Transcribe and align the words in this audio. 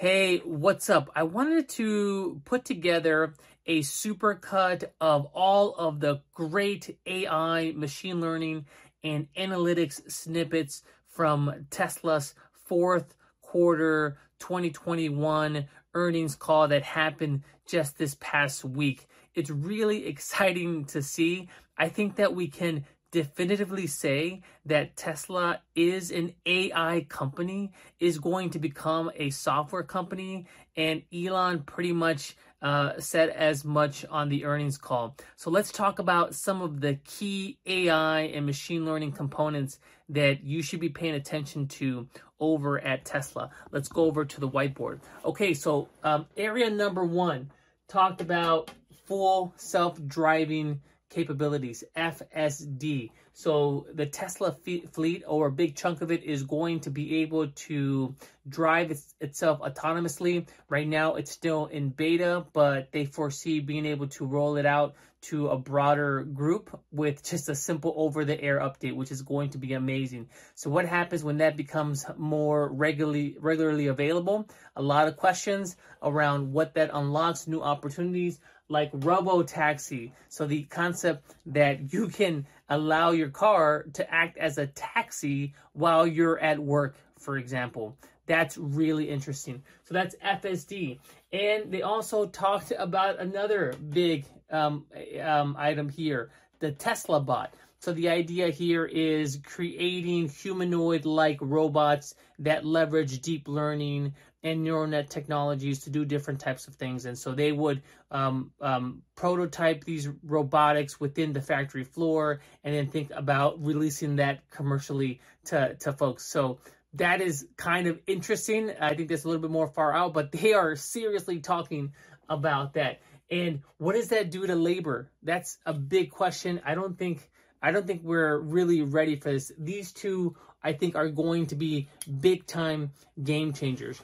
Hey, 0.00 0.38
what's 0.44 0.88
up? 0.90 1.10
I 1.16 1.24
wanted 1.24 1.68
to 1.70 2.40
put 2.44 2.64
together 2.64 3.34
a 3.66 3.80
supercut 3.80 4.84
of 5.00 5.26
all 5.34 5.74
of 5.74 5.98
the 5.98 6.20
great 6.32 6.96
AI, 7.04 7.72
machine 7.72 8.20
learning, 8.20 8.66
and 9.02 9.26
analytics 9.36 10.08
snippets 10.08 10.84
from 11.08 11.66
Tesla's 11.70 12.36
fourth 12.52 13.16
quarter 13.42 14.18
2021 14.38 15.66
earnings 15.94 16.36
call 16.36 16.68
that 16.68 16.84
happened 16.84 17.42
just 17.66 17.98
this 17.98 18.16
past 18.20 18.64
week. 18.64 19.08
It's 19.34 19.50
really 19.50 20.06
exciting 20.12 20.84
to 20.84 21.02
see. 21.02 21.48
I 21.76 21.88
think 21.88 22.14
that 22.14 22.36
we 22.36 22.46
can 22.46 22.84
definitively 23.10 23.86
say 23.86 24.42
that 24.66 24.96
Tesla 24.96 25.60
is 25.74 26.10
an 26.10 26.34
AI 26.46 27.06
company, 27.08 27.72
is 28.00 28.18
going 28.18 28.50
to 28.50 28.58
become 28.58 29.10
a 29.16 29.30
software 29.30 29.82
company, 29.82 30.46
and 30.76 31.02
Elon 31.12 31.62
pretty 31.62 31.92
much 31.92 32.36
uh, 32.60 32.92
said 32.98 33.30
as 33.30 33.64
much 33.64 34.04
on 34.10 34.28
the 34.28 34.44
earnings 34.44 34.76
call. 34.76 35.16
So 35.36 35.50
let's 35.50 35.70
talk 35.70 35.98
about 35.98 36.34
some 36.34 36.60
of 36.60 36.80
the 36.80 36.94
key 37.04 37.58
AI 37.66 38.20
and 38.20 38.44
machine 38.46 38.84
learning 38.84 39.12
components 39.12 39.78
that 40.08 40.42
you 40.42 40.62
should 40.62 40.80
be 40.80 40.88
paying 40.88 41.14
attention 41.14 41.68
to 41.68 42.08
over 42.40 42.80
at 42.80 43.04
Tesla. 43.04 43.50
Let's 43.70 43.88
go 43.88 44.04
over 44.04 44.24
to 44.24 44.40
the 44.40 44.48
whiteboard. 44.48 45.00
Okay, 45.24 45.54
so 45.54 45.88
um, 46.02 46.26
area 46.36 46.70
number 46.70 47.04
one 47.04 47.50
talked 47.88 48.20
about 48.20 48.70
full 49.06 49.54
self-driving 49.56 50.80
capabilities, 51.10 51.84
FSD. 51.96 53.10
So 53.32 53.86
the 53.94 54.06
Tesla 54.06 54.56
fleet, 54.92 55.22
or 55.26 55.46
a 55.46 55.52
big 55.52 55.76
chunk 55.76 56.02
of 56.02 56.10
it, 56.10 56.24
is 56.24 56.42
going 56.42 56.80
to 56.80 56.90
be 56.90 57.22
able 57.22 57.48
to 57.48 58.14
drive 58.48 58.90
itself 59.20 59.60
autonomously. 59.60 60.48
Right 60.68 60.88
now, 60.88 61.14
it's 61.14 61.30
still 61.30 61.66
in 61.66 61.90
beta, 61.90 62.46
but 62.52 62.90
they 62.92 63.04
foresee 63.04 63.60
being 63.60 63.86
able 63.86 64.08
to 64.08 64.26
roll 64.26 64.56
it 64.56 64.66
out 64.66 64.94
to 65.20 65.48
a 65.48 65.58
broader 65.58 66.22
group 66.22 66.80
with 66.92 67.24
just 67.24 67.48
a 67.48 67.54
simple 67.54 67.92
over-the-air 67.96 68.60
update, 68.60 68.94
which 68.94 69.10
is 69.10 69.22
going 69.22 69.50
to 69.50 69.58
be 69.58 69.72
amazing. 69.72 70.28
So 70.54 70.70
what 70.70 70.86
happens 70.86 71.24
when 71.24 71.38
that 71.38 71.56
becomes 71.56 72.04
more 72.16 72.68
regularly 72.68 73.36
regularly 73.40 73.88
available? 73.88 74.48
A 74.76 74.82
lot 74.82 75.08
of 75.08 75.16
questions 75.16 75.76
around 76.02 76.52
what 76.52 76.74
that 76.74 76.90
unlocks, 76.92 77.48
new 77.48 77.62
opportunities 77.62 78.38
like 78.68 78.90
robo 78.92 79.42
taxi. 79.42 80.12
So 80.28 80.46
the 80.46 80.64
concept 80.64 81.34
that 81.46 81.92
you 81.92 82.08
can 82.08 82.46
allow 82.68 83.10
your 83.10 83.30
car 83.30 83.86
to 83.94 84.14
act 84.14 84.38
as 84.38 84.58
a 84.58 84.66
taxi 84.66 85.54
while 85.72 86.06
you're 86.06 86.38
at 86.38 86.58
work, 86.58 86.96
for 87.18 87.38
example. 87.38 87.96
That's 88.26 88.58
really 88.58 89.08
interesting. 89.08 89.62
So 89.84 89.94
that's 89.94 90.14
FSD. 90.16 90.98
And 91.32 91.72
they 91.72 91.82
also 91.82 92.26
talked 92.26 92.72
about 92.78 93.18
another 93.18 93.74
big 93.90 94.26
um, 94.50 94.84
um, 95.22 95.56
item 95.58 95.88
here, 95.88 96.30
the 96.60 96.72
Tesla 96.72 97.20
bot. 97.20 97.54
So 97.80 97.92
the 97.92 98.08
idea 98.08 98.50
here 98.50 98.84
is 98.84 99.38
creating 99.44 100.28
humanoid-like 100.28 101.38
robots 101.40 102.14
that 102.40 102.64
leverage 102.64 103.20
deep 103.20 103.46
learning 103.46 104.14
and 104.42 104.62
neural 104.62 104.86
net 104.86 105.10
technologies 105.10 105.80
to 105.80 105.90
do 105.90 106.04
different 106.04 106.40
types 106.40 106.68
of 106.68 106.74
things. 106.74 107.06
And 107.06 107.18
so 107.18 107.32
they 107.32 107.52
would 107.52 107.82
um, 108.10 108.52
um, 108.60 109.02
prototype 109.16 109.84
these 109.84 110.08
robotics 110.22 111.00
within 111.00 111.32
the 111.32 111.40
factory 111.40 111.84
floor 111.84 112.40
and 112.62 112.74
then 112.74 112.86
think 112.88 113.10
about 113.14 113.64
releasing 113.64 114.16
that 114.16 114.48
commercially 114.50 115.20
to, 115.46 115.74
to 115.80 115.92
folks. 115.92 116.24
So 116.26 116.58
that 116.94 117.20
is 117.20 117.46
kind 117.56 117.86
of 117.86 117.98
interesting. 118.06 118.72
I 118.80 118.94
think 118.94 119.08
that's 119.08 119.24
a 119.24 119.28
little 119.28 119.42
bit 119.42 119.50
more 119.50 119.68
far 119.68 119.94
out, 119.94 120.14
but 120.14 120.32
they 120.32 120.52
are 120.52 120.76
seriously 120.76 121.40
talking 121.40 121.92
about 122.28 122.74
that. 122.74 123.00
And 123.30 123.62
what 123.76 123.94
does 123.94 124.08
that 124.08 124.30
do 124.30 124.46
to 124.46 124.54
labor? 124.54 125.10
That's 125.22 125.58
a 125.66 125.74
big 125.74 126.10
question. 126.10 126.60
I 126.64 126.74
don't 126.74 126.96
think 126.96 127.28
I 127.60 127.72
don't 127.72 127.86
think 127.86 128.02
we're 128.04 128.38
really 128.38 128.82
ready 128.82 129.16
for 129.16 129.32
this. 129.32 129.50
These 129.58 129.92
two, 129.92 130.36
I 130.62 130.72
think, 130.72 130.94
are 130.94 131.08
going 131.08 131.46
to 131.46 131.56
be 131.56 131.88
big 132.20 132.46
time 132.46 132.92
game 133.22 133.52
changers. 133.52 134.00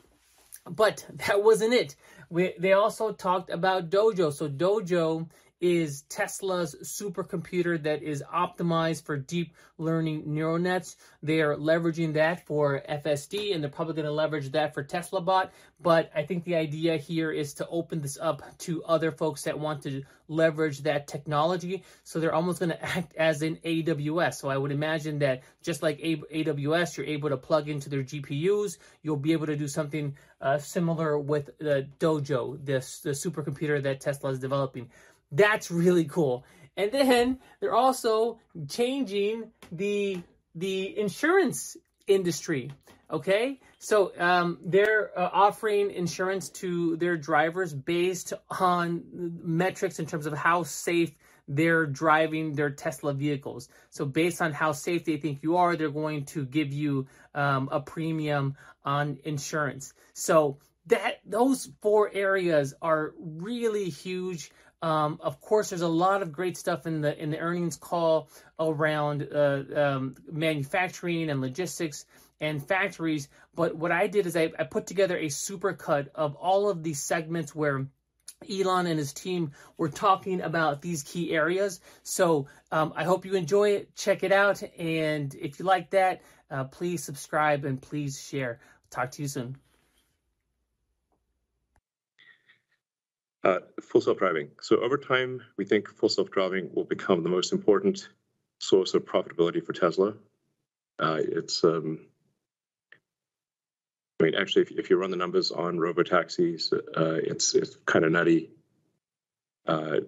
But 0.68 1.06
that 1.26 1.42
wasn't 1.42 1.74
it. 1.74 1.96
We, 2.30 2.54
they 2.58 2.72
also 2.72 3.12
talked 3.12 3.50
about 3.50 3.90
Dojo. 3.90 4.32
So 4.32 4.48
Dojo 4.48 5.28
is 5.64 6.02
Tesla's 6.10 6.76
supercomputer 6.82 7.82
that 7.84 8.02
is 8.02 8.22
optimized 8.30 9.06
for 9.06 9.16
deep 9.16 9.54
learning 9.78 10.22
neural 10.26 10.58
nets. 10.58 10.94
They 11.22 11.40
are 11.40 11.56
leveraging 11.56 12.12
that 12.14 12.46
for 12.46 12.82
FSD 12.86 13.54
and 13.54 13.64
they're 13.64 13.70
probably 13.70 13.94
going 13.94 14.04
to 14.04 14.12
leverage 14.12 14.52
that 14.52 14.74
for 14.74 14.84
TeslaBot. 14.84 15.48
But 15.80 16.10
I 16.14 16.24
think 16.24 16.44
the 16.44 16.56
idea 16.56 16.98
here 16.98 17.32
is 17.32 17.54
to 17.54 17.66
open 17.68 18.02
this 18.02 18.18
up 18.20 18.42
to 18.58 18.84
other 18.84 19.10
folks 19.10 19.44
that 19.44 19.58
want 19.58 19.84
to 19.84 20.02
leverage 20.28 20.80
that 20.80 21.06
technology. 21.08 21.82
So 22.02 22.20
they're 22.20 22.34
almost 22.34 22.58
going 22.58 22.70
to 22.70 22.84
act 22.84 23.16
as 23.16 23.40
an 23.40 23.56
AWS. 23.64 24.34
So 24.34 24.50
I 24.50 24.58
would 24.58 24.70
imagine 24.70 25.20
that 25.20 25.44
just 25.62 25.82
like 25.82 25.98
AWS, 25.98 26.98
you're 26.98 27.06
able 27.06 27.30
to 27.30 27.38
plug 27.38 27.70
into 27.70 27.88
their 27.88 28.02
GPUs. 28.02 28.76
You'll 29.02 29.16
be 29.16 29.32
able 29.32 29.46
to 29.46 29.56
do 29.56 29.68
something 29.68 30.14
uh, 30.42 30.58
similar 30.58 31.18
with 31.18 31.56
the 31.58 31.88
Dojo, 31.98 32.62
this 32.62 33.00
the 33.00 33.10
supercomputer 33.10 33.82
that 33.82 34.00
Tesla 34.00 34.30
is 34.30 34.38
developing. 34.38 34.90
That's 35.34 35.70
really 35.70 36.04
cool. 36.04 36.44
And 36.76 36.90
then 36.92 37.38
they're 37.60 37.74
also 37.74 38.38
changing 38.68 39.50
the 39.70 40.22
the 40.54 40.98
insurance 40.98 41.76
industry. 42.06 42.70
Okay, 43.10 43.60
so 43.78 44.12
um, 44.18 44.58
they're 44.64 45.16
uh, 45.16 45.28
offering 45.32 45.90
insurance 45.90 46.48
to 46.50 46.96
their 46.96 47.16
drivers 47.16 47.74
based 47.74 48.32
on 48.58 49.02
metrics 49.12 49.98
in 49.98 50.06
terms 50.06 50.26
of 50.26 50.32
how 50.32 50.62
safe 50.62 51.12
they're 51.46 51.86
driving 51.86 52.54
their 52.54 52.70
Tesla 52.70 53.12
vehicles. 53.12 53.68
So 53.90 54.06
based 54.06 54.40
on 54.40 54.52
how 54.52 54.72
safe 54.72 55.04
they 55.04 55.18
think 55.18 55.40
you 55.42 55.58
are, 55.58 55.76
they're 55.76 55.90
going 55.90 56.24
to 56.26 56.46
give 56.46 56.72
you 56.72 57.06
um, 57.34 57.68
a 57.70 57.80
premium 57.80 58.56
on 58.84 59.18
insurance. 59.24 59.92
So 60.14 60.58
that 60.86 61.20
those 61.26 61.70
four 61.82 62.10
areas 62.12 62.74
are 62.80 63.14
really 63.18 63.90
huge. 63.90 64.50
Um, 64.84 65.18
of 65.22 65.40
course, 65.40 65.70
there's 65.70 65.80
a 65.80 65.88
lot 65.88 66.20
of 66.20 66.30
great 66.30 66.58
stuff 66.58 66.86
in 66.86 67.00
the 67.00 67.18
in 67.18 67.30
the 67.30 67.38
earnings 67.38 67.78
call 67.78 68.28
around 68.60 69.26
uh, 69.34 69.62
um, 69.74 70.14
manufacturing 70.30 71.30
and 71.30 71.40
logistics 71.40 72.04
and 72.38 72.62
factories. 72.62 73.30
But 73.54 73.74
what 73.74 73.92
I 73.92 74.08
did 74.08 74.26
is 74.26 74.36
I, 74.36 74.52
I 74.58 74.64
put 74.64 74.86
together 74.86 75.16
a 75.16 75.28
supercut 75.28 76.08
of 76.14 76.34
all 76.34 76.68
of 76.68 76.82
these 76.82 77.02
segments 77.02 77.54
where 77.54 77.86
Elon 78.46 78.86
and 78.86 78.98
his 78.98 79.14
team 79.14 79.52
were 79.78 79.88
talking 79.88 80.42
about 80.42 80.82
these 80.82 81.02
key 81.02 81.32
areas. 81.32 81.80
So 82.02 82.48
um, 82.70 82.92
I 82.94 83.04
hope 83.04 83.24
you 83.24 83.36
enjoy 83.36 83.70
it. 83.70 83.96
Check 83.96 84.22
it 84.22 84.32
out. 84.32 84.62
And 84.78 85.34
if 85.34 85.58
you 85.58 85.64
like 85.64 85.88
that, 85.90 86.20
uh, 86.50 86.64
please 86.64 87.02
subscribe 87.02 87.64
and 87.64 87.80
please 87.80 88.22
share. 88.22 88.60
Talk 88.90 89.12
to 89.12 89.22
you 89.22 89.28
soon. 89.28 89.56
Uh, 93.44 93.58
full 93.82 94.00
self-driving. 94.00 94.48
So 94.62 94.76
over 94.76 94.96
time, 94.96 95.42
we 95.58 95.66
think 95.66 95.88
full 95.88 96.08
self-driving 96.08 96.70
will 96.72 96.84
become 96.84 97.22
the 97.22 97.28
most 97.28 97.52
important 97.52 98.08
source 98.58 98.94
of 98.94 99.04
profitability 99.04 99.62
for 99.62 99.74
Tesla. 99.74 100.14
Uh, 100.98 101.18
it's, 101.20 101.62
um, 101.62 102.06
I 104.18 104.24
mean, 104.24 104.34
actually, 104.34 104.62
if, 104.62 104.70
if 104.70 104.88
you 104.88 104.96
run 104.96 105.10
the 105.10 105.18
numbers 105.18 105.50
on 105.50 105.76
robotaxis, 105.76 106.72
uh, 106.72 107.20
it's 107.22 107.54
it's 107.54 107.76
kind 107.84 108.06
of 108.06 108.12
nutty. 108.12 108.48
Uh, 109.66 110.00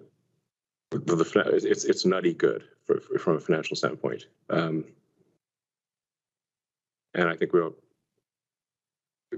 the, 0.89 0.97
the, 0.99 1.51
it's 1.53 1.83
it's 1.83 2.05
nutty 2.05 2.33
good 2.33 2.63
for, 2.85 2.99
for, 3.01 3.19
from 3.19 3.35
a 3.35 3.39
financial 3.39 3.75
standpoint, 3.75 4.25
um, 4.49 4.85
and 7.13 7.29
I 7.29 7.35
think 7.35 7.53
we're 7.53 7.69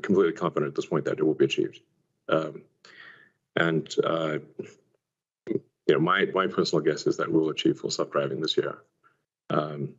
completely 0.01 0.33
confident 0.33 0.69
at 0.69 0.75
this 0.75 0.85
point 0.85 1.03
that 1.05 1.19
it 1.19 1.23
will 1.23 1.33
be 1.33 1.45
achieved. 1.45 1.81
Um, 2.29 2.61
and 3.55 3.93
uh, 4.03 4.39
you 5.47 5.95
know, 5.95 5.99
my 5.99 6.25
my 6.33 6.47
personal 6.47 6.83
guess 6.83 7.07
is 7.07 7.17
that 7.17 7.31
we'll 7.31 7.49
achieve 7.49 7.79
full 7.79 7.89
self 7.89 8.11
driving 8.11 8.41
this 8.41 8.55
year. 8.57 8.77
Um, 9.49 9.95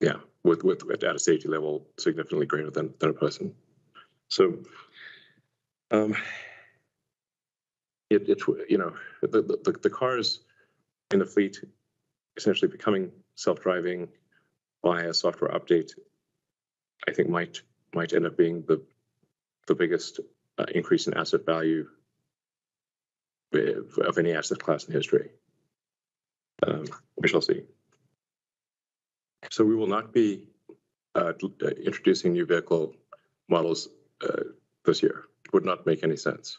yeah, 0.00 0.16
with 0.44 0.62
with 0.62 0.88
at 0.90 1.02
a 1.04 1.18
safety 1.18 1.48
level 1.48 1.86
significantly 1.98 2.46
greater 2.46 2.70
than 2.70 2.94
than 3.00 3.10
a 3.10 3.14
person. 3.14 3.54
So, 4.28 4.58
um, 5.90 6.14
it 8.10 8.28
it 8.28 8.42
you 8.68 8.78
know 8.78 8.94
the 9.22 9.42
the, 9.42 9.72
the 9.82 9.90
cars 9.90 10.40
in 11.12 11.18
the 11.18 11.26
fleet 11.26 11.60
essentially 12.36 12.70
becoming 12.70 13.10
self 13.34 13.60
driving 13.60 14.08
via 14.84 15.12
software 15.12 15.50
update. 15.50 15.92
I 17.08 17.12
think 17.12 17.28
might 17.28 17.60
might 17.92 18.12
end 18.12 18.26
up 18.26 18.36
being 18.36 18.62
the 18.68 18.80
the 19.66 19.74
biggest 19.74 20.20
increase 20.74 21.06
in 21.06 21.14
asset 21.14 21.44
value 21.46 21.88
of 23.52 24.18
any 24.18 24.32
asset 24.32 24.58
class 24.58 24.84
in 24.84 24.94
history. 24.94 25.30
Um, 26.66 26.84
we 27.16 27.28
shall 27.28 27.40
see. 27.40 27.62
So 29.50 29.64
we 29.64 29.74
will 29.74 29.86
not 29.86 30.12
be 30.12 30.44
uh, 31.14 31.32
uh, 31.42 31.66
introducing 31.84 32.32
new 32.32 32.46
vehicle 32.46 32.94
models 33.48 33.88
uh, 34.22 34.44
this 34.84 35.02
year. 35.02 35.24
It 35.44 35.52
would 35.52 35.64
not 35.64 35.86
make 35.86 36.04
any 36.04 36.16
sense 36.16 36.58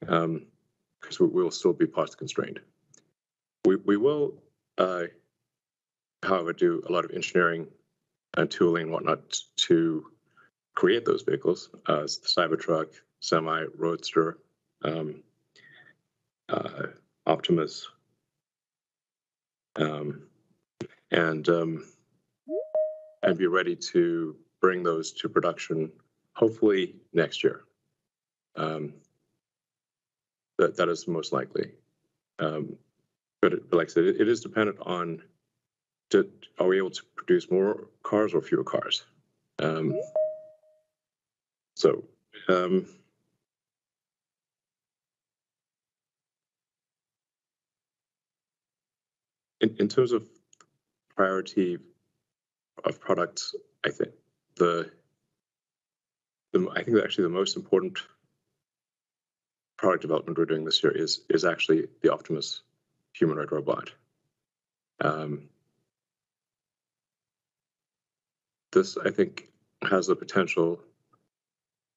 because 0.00 0.24
um, 0.24 0.46
we 1.20 1.42
will 1.42 1.50
still 1.50 1.72
be 1.72 1.86
parts 1.86 2.14
constrained. 2.14 2.60
We, 3.64 3.76
we 3.76 3.96
will, 3.96 4.34
uh, 4.78 5.04
however, 6.22 6.52
do 6.52 6.82
a 6.86 6.92
lot 6.92 7.04
of 7.04 7.12
engineering 7.12 7.66
and 8.36 8.50
tooling 8.50 8.84
and 8.84 8.92
whatnot 8.92 9.38
to 9.56 10.06
create 10.74 11.04
those 11.04 11.22
vehicles, 11.22 11.70
uh, 11.86 12.02
the 12.02 12.28
Cybertruck, 12.36 12.94
Semi, 13.24 13.64
Roadster, 13.78 14.36
um, 14.84 15.22
uh, 16.50 16.88
Optimus, 17.26 17.88
um, 19.76 20.24
and 21.10 21.48
um, 21.48 21.86
and 23.22 23.38
be 23.38 23.46
ready 23.46 23.76
to 23.76 24.36
bring 24.60 24.82
those 24.82 25.10
to 25.12 25.30
production 25.30 25.90
hopefully 26.34 26.96
next 27.14 27.42
year. 27.42 27.62
Um, 28.56 28.92
that 30.58 30.76
that 30.76 30.90
is 30.90 31.08
most 31.08 31.32
likely. 31.32 31.70
Um, 32.38 32.76
but, 33.40 33.54
it, 33.54 33.72
like 33.72 33.88
I 33.88 33.90
said, 33.90 34.04
it, 34.04 34.20
it 34.20 34.28
is 34.28 34.42
dependent 34.42 34.76
on 34.82 35.22
to, 36.10 36.28
are 36.58 36.66
we 36.66 36.76
able 36.76 36.90
to 36.90 37.02
produce 37.16 37.50
more 37.50 37.88
cars 38.02 38.34
or 38.34 38.42
fewer 38.42 38.64
cars. 38.64 39.06
Um, 39.60 39.98
so. 41.74 42.04
Um, 42.48 42.86
in, 49.64 49.76
in 49.78 49.88
terms 49.88 50.12
of 50.12 50.28
priority 51.16 51.78
of 52.84 53.00
products, 53.00 53.54
I 53.84 53.90
think 53.90 54.10
the, 54.56 54.90
the 56.52 56.68
I 56.76 56.82
think 56.82 56.98
actually 57.02 57.24
the 57.24 57.30
most 57.30 57.56
important 57.56 57.98
product 59.78 60.02
development 60.02 60.38
we're 60.38 60.44
doing 60.44 60.64
this 60.64 60.82
year 60.82 60.92
is 60.92 61.22
is 61.30 61.44
actually 61.44 61.86
the 62.02 62.12
Optimus 62.12 62.60
humanoid 63.12 63.52
robot. 63.52 63.90
Um, 65.00 65.48
this 68.72 68.98
I 68.98 69.10
think 69.10 69.48
has 69.90 70.06
the 70.06 70.16
potential 70.16 70.80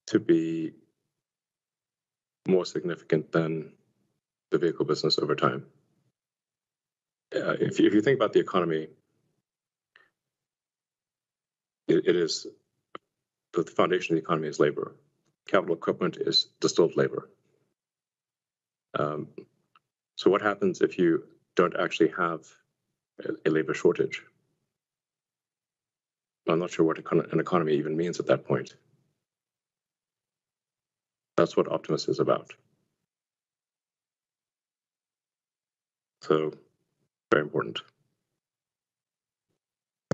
to 0.08 0.20
be 0.20 0.72
more 2.48 2.66
significant 2.66 3.32
than 3.34 3.74
the 4.52 4.58
vehicle 4.58 4.86
business 4.86 5.20
over 5.20 5.36
time. 5.36 5.66
If, 7.32 7.80
you, 7.80 7.88
if 7.88 7.94
you 7.94 8.02
think 8.02 8.18
about 8.18 8.34
the 8.34 8.40
economy, 8.40 8.88
it, 11.88 12.04
it 12.08 12.16
is 12.16 12.48
the 13.54 13.64
foundation 13.64 14.16
of 14.16 14.22
the 14.22 14.24
economy 14.24 14.48
is 14.48 14.60
labor. 14.60 14.96
Capital 15.48 15.76
equipment 15.76 16.18
is 16.20 16.50
distilled 16.60 16.96
labor. 16.96 17.30
Um, 18.98 19.28
so 20.16 20.30
what 20.30 20.42
happens 20.42 20.82
if 20.82 20.98
you 20.98 21.24
don't 21.56 21.76
actually 21.78 22.12
have 22.18 22.42
a, 23.24 23.50
a 23.50 23.50
labor 23.50 23.74
shortage? 23.74 24.24
I'm 26.48 26.60
not 26.60 26.72
sure 26.72 26.86
what 26.86 26.98
econ 26.98 27.32
an 27.32 27.40
economy 27.40 27.74
even 27.74 27.98
means 27.98 28.20
at 28.20 28.28
that 28.28 28.46
point. 28.46 28.76
That's 31.36 31.58
what 31.58 31.72
Optimus 31.72 32.08
is 32.08 32.20
about. 32.20 32.54
So 36.22 36.54
very 37.32 37.44
important. 37.44 37.82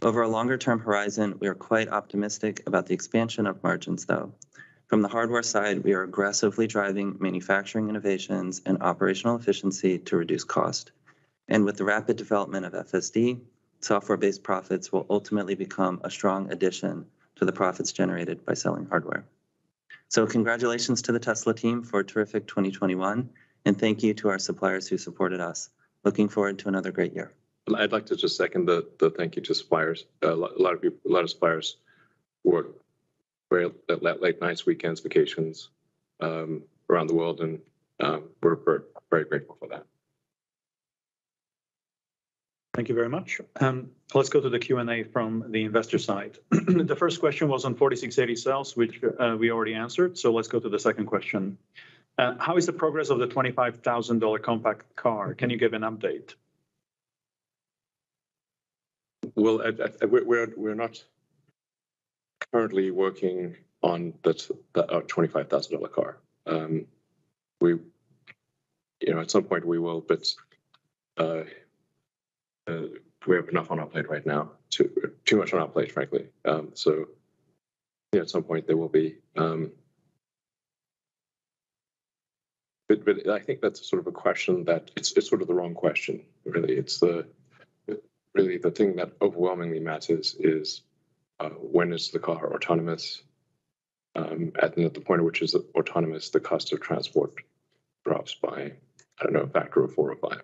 Over 0.01 0.23
a 0.23 0.27
longer 0.27 0.57
term 0.57 0.79
horizon, 0.79 1.37
we 1.39 1.47
are 1.47 1.55
quite 1.55 1.87
optimistic 1.87 2.63
about 2.67 2.87
the 2.87 2.93
expansion 2.93 3.47
of 3.47 3.63
margins, 3.63 4.05
though. 4.05 4.33
From 4.87 5.01
the 5.01 5.07
hardware 5.07 5.43
side, 5.43 5.83
we 5.83 5.93
are 5.93 6.03
aggressively 6.03 6.67
driving 6.67 7.15
manufacturing 7.19 7.89
innovations 7.89 8.61
and 8.65 8.81
operational 8.81 9.37
efficiency 9.37 9.97
to 9.99 10.17
reduce 10.17 10.43
cost. 10.43 10.91
And 11.47 11.63
with 11.63 11.77
the 11.77 11.85
rapid 11.85 12.17
development 12.17 12.65
of 12.65 12.73
FSD, 12.73 13.39
software-based 13.79 14.43
profits 14.43 14.91
will 14.91 15.05
ultimately 15.09 15.55
become 15.55 16.01
a 16.03 16.11
strong 16.11 16.51
addition 16.51 17.05
to 17.37 17.45
the 17.45 17.51
profits 17.51 17.91
generated 17.91 18.45
by 18.45 18.53
selling 18.53 18.85
hardware. 18.85 19.25
So 20.09 20.27
congratulations 20.27 21.01
to 21.03 21.11
the 21.11 21.19
Tesla 21.19 21.53
team 21.53 21.81
for 21.81 22.01
a 22.01 22.05
terrific 22.05 22.45
2021, 22.47 23.29
and 23.65 23.79
thank 23.79 24.03
you 24.03 24.13
to 24.15 24.29
our 24.29 24.39
suppliers 24.39 24.87
who 24.87 24.97
supported 24.97 25.39
us. 25.39 25.69
Looking 26.03 26.29
forward 26.29 26.59
to 26.59 26.67
another 26.67 26.91
great 26.91 27.13
year. 27.13 27.31
I'd 27.73 27.93
like 27.93 28.07
to 28.07 28.15
just 28.15 28.35
second 28.35 28.65
the, 28.65 28.89
the 28.99 29.09
thank 29.09 29.35
you 29.35 29.41
to 29.43 29.55
suppliers. 29.55 30.05
Uh, 30.21 30.33
a 30.33 30.35
lot 30.35 30.73
of 30.73 30.81
people, 30.81 30.99
a 31.09 31.13
lot 31.13 31.23
of 31.23 31.29
suppliers 31.29 31.77
work 32.43 32.75
very 33.49 33.71
late, 33.87 34.21
late 34.21 34.41
nights, 34.41 34.65
weekends, 34.65 34.99
vacations 34.99 35.69
um, 36.19 36.63
around 36.89 37.07
the 37.07 37.13
world, 37.13 37.39
and 37.39 37.59
um, 38.01 38.23
we're, 38.41 38.57
we're 38.65 38.83
very 39.09 39.25
grateful 39.25 39.55
for 39.59 39.69
that. 39.69 39.85
Thank 42.73 42.89
you 42.89 42.95
very 42.95 43.09
much. 43.09 43.39
Um, 43.59 43.91
let's 44.15 44.29
go 44.29 44.41
to 44.41 44.49
the 44.49 44.57
Q&A 44.57 45.03
from 45.03 45.51
the 45.51 45.63
investor 45.63 45.99
side. 45.99 46.39
the 46.49 46.95
first 46.95 47.19
question 47.19 47.47
was 47.47 47.65
on 47.65 47.75
4680 47.75 48.35
cells, 48.35 48.75
which 48.75 48.99
uh, 49.19 49.37
we 49.39 49.51
already 49.51 49.75
answered. 49.75 50.17
So 50.17 50.33
let's 50.33 50.47
go 50.47 50.59
to 50.59 50.69
the 50.69 50.79
second 50.79 51.05
question. 51.05 51.59
Uh, 52.17 52.35
how 52.39 52.57
is 52.57 52.65
the 52.65 52.73
progress 52.73 53.09
of 53.09 53.19
the 53.19 53.27
$25,000 53.27 54.41
compact 54.43 54.95
car? 54.95 55.33
Can 55.33 55.49
you 55.49 55.57
give 55.57 55.73
an 55.73 55.81
update? 55.81 56.35
Well, 59.35 59.61
we're 60.05 60.75
not 60.75 61.03
currently 62.51 62.91
working 62.91 63.55
on 63.81 64.13
that 64.23 64.49
uh, 64.75 65.01
$25,000 65.01 65.91
car. 65.91 66.17
Um, 66.45 66.85
we, 67.59 67.79
you 69.01 69.13
know, 69.13 69.19
at 69.19 69.31
some 69.31 69.43
point 69.43 69.65
we 69.65 69.79
will, 69.79 70.01
but 70.01 70.27
uh, 71.17 71.43
we 73.25 73.35
have 73.35 73.49
enough 73.49 73.71
on 73.71 73.79
our 73.79 73.87
plate 73.87 74.09
right 74.09 74.25
now. 74.25 74.51
Too 74.69 75.37
much 75.37 75.53
on 75.53 75.61
our 75.61 75.67
plate, 75.67 75.91
frankly. 75.91 76.27
Um, 76.45 76.71
so, 76.73 77.07
yeah, 78.11 78.21
at 78.21 78.29
some 78.29 78.43
point 78.43 78.67
there 78.67 78.77
will 78.77 78.89
be. 78.89 79.15
But 82.87 83.05
but 83.05 83.29
I 83.29 83.39
think 83.39 83.61
that's 83.61 83.87
sort 83.87 84.01
of 84.01 84.07
a 84.07 84.11
question 84.11 84.65
that 84.65 84.91
it's 84.95 85.11
it's 85.13 85.29
sort 85.29 85.41
of 85.41 85.47
the 85.47 85.53
wrong 85.53 85.73
question. 85.73 86.25
Really, 86.45 86.75
it's 86.75 86.99
the 86.99 87.27
really 88.33 88.57
the 88.57 88.71
thing 88.71 88.95
that 88.97 89.13
overwhelmingly 89.21 89.79
matters 89.79 90.35
is 90.39 90.81
uh, 91.39 91.49
when 91.49 91.93
is 91.93 92.11
the 92.11 92.19
car 92.19 92.53
autonomous? 92.53 93.21
Um, 94.15 94.51
at 94.61 94.75
the 94.75 94.89
point 94.89 95.21
at 95.21 95.25
which 95.25 95.41
is 95.41 95.55
autonomous, 95.75 96.29
the 96.29 96.39
cost 96.39 96.71
of 96.71 96.81
transport 96.81 97.33
drops 98.05 98.35
by 98.35 98.73
I 99.19 99.23
don't 99.23 99.33
know 99.33 99.41
a 99.41 99.47
factor 99.47 99.83
of 99.83 99.93
four 99.93 100.11
or 100.11 100.15
five. 100.15 100.43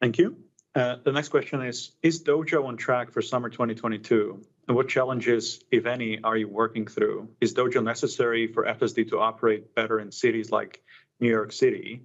Thank 0.00 0.18
you. 0.18 0.36
Uh, 0.74 0.96
the 1.02 1.12
next 1.12 1.28
question 1.28 1.62
is 1.62 1.92
Is 2.02 2.22
Dojo 2.22 2.64
on 2.64 2.76
track 2.76 3.12
for 3.12 3.22
summer 3.22 3.48
2022? 3.48 4.44
And 4.68 4.76
what 4.76 4.88
challenges, 4.88 5.64
if 5.70 5.86
any, 5.86 6.20
are 6.22 6.36
you 6.36 6.46
working 6.46 6.86
through? 6.86 7.30
Is 7.40 7.54
Dojo 7.54 7.82
necessary 7.82 8.52
for 8.52 8.66
FSD 8.66 9.08
to 9.08 9.18
operate 9.18 9.74
better 9.74 9.98
in 9.98 10.12
cities 10.12 10.52
like 10.52 10.82
New 11.20 11.30
York 11.30 11.52
City? 11.52 12.02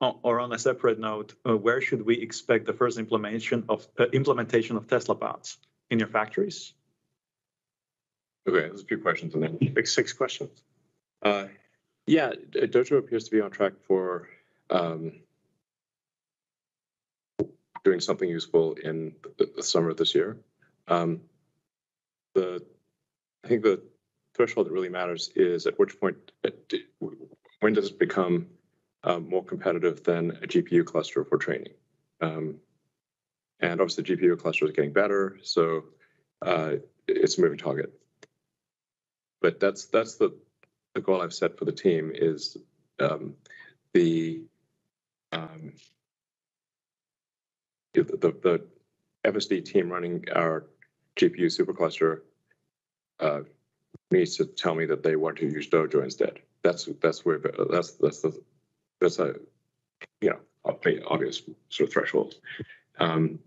Or 0.00 0.38
on 0.38 0.52
a 0.52 0.58
separate 0.58 1.00
note, 1.00 1.34
uh, 1.48 1.56
where 1.56 1.80
should 1.80 2.04
we 2.04 2.20
expect 2.20 2.66
the 2.66 2.72
first 2.72 2.98
implementation 2.98 3.64
of 3.68 3.86
uh, 3.98 4.04
implementation 4.12 4.76
of 4.76 4.86
Tesla 4.86 5.14
bots 5.14 5.56
in 5.90 5.98
your 5.98 6.08
factories? 6.08 6.74
Okay, 8.46 8.60
there's 8.60 8.82
a 8.82 8.84
few 8.84 8.98
questions 8.98 9.34
in 9.34 9.40
there. 9.40 9.48
Big 9.48 9.86
six 9.86 10.12
questions. 10.12 10.62
Uh, 11.22 11.46
yeah, 12.06 12.32
Dojo 12.52 12.98
appears 12.98 13.24
to 13.24 13.30
be 13.30 13.40
on 13.40 13.50
track 13.50 13.72
for 13.88 14.28
um, 14.68 15.12
doing 17.82 18.00
something 18.00 18.28
useful 18.28 18.74
in 18.74 19.14
the, 19.38 19.50
the 19.56 19.62
summer 19.62 19.88
of 19.88 19.96
this 19.96 20.14
year. 20.14 20.36
Um, 20.86 21.22
the 22.34 22.64
I 23.44 23.48
think 23.48 23.62
the 23.62 23.82
threshold 24.34 24.66
that 24.66 24.72
really 24.72 24.88
matters 24.88 25.30
is 25.36 25.66
at 25.66 25.78
which 25.78 25.98
point, 26.00 26.16
when 27.60 27.72
does 27.72 27.90
it 27.90 27.98
become 27.98 28.46
um, 29.04 29.28
more 29.28 29.44
competitive 29.44 30.02
than 30.02 30.30
a 30.42 30.46
GPU 30.46 30.84
cluster 30.84 31.24
for 31.24 31.38
training? 31.38 31.74
Um, 32.20 32.56
and 33.60 33.80
obviously, 33.80 34.04
the 34.04 34.16
GPU 34.16 34.38
cluster 34.38 34.64
is 34.64 34.72
getting 34.72 34.92
better, 34.92 35.38
so 35.42 35.84
uh, 36.42 36.76
it's 37.06 37.38
a 37.38 37.40
moving 37.40 37.58
target. 37.58 37.92
But 39.40 39.60
that's 39.60 39.86
that's 39.86 40.16
the 40.16 40.34
the 40.94 41.00
goal 41.00 41.22
I've 41.22 41.34
set 41.34 41.58
for 41.58 41.64
the 41.64 41.72
team 41.72 42.12
is 42.14 42.56
um, 42.98 43.34
the 43.92 44.42
um, 45.32 45.72
the, 47.92 48.02
the 48.02 48.64
FSD 49.24 49.64
team 49.64 49.90
running 49.90 50.24
our 50.34 50.66
GPU 51.16 51.46
supercluster 51.46 52.20
uh, 53.20 53.40
needs 54.10 54.36
to 54.36 54.44
tell 54.44 54.74
me 54.74 54.86
that 54.86 55.02
they 55.02 55.16
want 55.16 55.38
to 55.38 55.46
use 55.46 55.68
Dojo 55.68 56.02
instead. 56.02 56.40
That's 56.62 56.88
that's 57.00 57.24
where 57.24 57.40
that's 57.70 57.92
that's 57.92 58.20
the 58.20 58.40
that's 59.00 59.18
a 59.18 59.34
you 60.20 60.30
know 60.30 60.38
obvious 60.64 61.42
sort 61.68 61.88
of 61.88 61.92
threshold. 61.92 62.34
Um, 62.98 63.40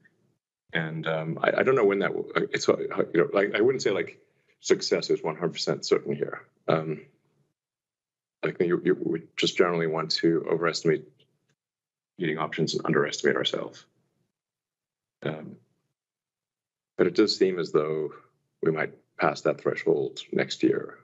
and 0.74 1.07
um, 1.07 1.39
I, 1.41 1.59
I, 1.59 1.63
don't 1.63 1.75
know 1.75 1.86
when 1.86 2.00
that 2.00 2.13
will. 2.13 2.29
It's 2.36 2.67
uh, 2.67 2.77
you 2.77 3.21
know 3.21 3.29
like 3.33 3.55
I 3.55 3.62
wouldn't 3.62 3.81
say 3.81 3.91
like 3.91 4.19
success 4.59 5.09
is 5.09 5.21
100% 5.21 5.86
certain 5.86 6.13
here. 6.13 6.41
Um, 6.67 7.01
I 8.43 8.51
think 8.51 8.69
you, 8.69 8.81
you 8.83 8.97
we 9.01 9.24
just 9.36 9.57
generally 9.57 9.88
want 9.88 10.12
to 10.12 10.45
overestimate 10.50 11.05
eating 12.17 12.38
options 12.38 12.74
and 12.74 12.86
underestimate 12.86 13.36
ourselves. 13.36 13.86
Um, 15.24 15.55
but 16.98 17.08
it 17.08 17.16
does 17.16 17.38
seem 17.38 17.60
as 17.60 17.72
though 17.72 18.12
we 18.62 18.72
might 18.72 18.94
pass 19.20 19.42
that 19.42 19.62
threshold 19.62 20.20
next 20.32 20.63
year 20.63 21.00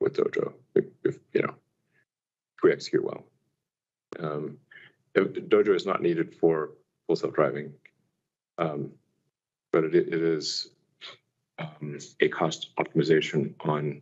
with 0.00 0.14
Dojo, 0.14 0.54
if, 0.74 0.84
if 1.04 1.18
you 1.32 1.42
know, 1.42 1.54
if 2.56 2.62
we 2.62 2.72
execute 2.72 3.04
well. 3.04 3.24
Um, 4.18 4.58
Dojo 5.14 5.74
is 5.74 5.86
not 5.86 6.02
needed 6.02 6.34
for 6.34 6.70
full 7.06 7.16
self-driving, 7.16 7.72
um, 8.58 8.92
but 9.72 9.84
it, 9.84 9.94
it 9.94 10.14
is 10.14 10.70
um, 11.58 11.98
a 12.20 12.28
cost 12.28 12.70
optimization 12.78 13.54
on 13.60 14.00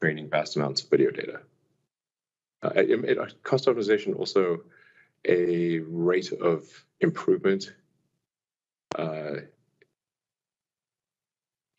training 0.00 0.28
vast 0.28 0.56
amounts 0.56 0.82
of 0.82 0.90
video 0.90 1.10
data. 1.10 1.40
Uh, 2.62 2.70
it, 2.76 2.90
it, 3.04 3.42
cost 3.42 3.66
optimization 3.66 4.16
also 4.16 4.60
a 5.24 5.78
rate 5.80 6.32
of 6.32 6.64
improvement. 7.00 7.72
Uh, 8.96 9.34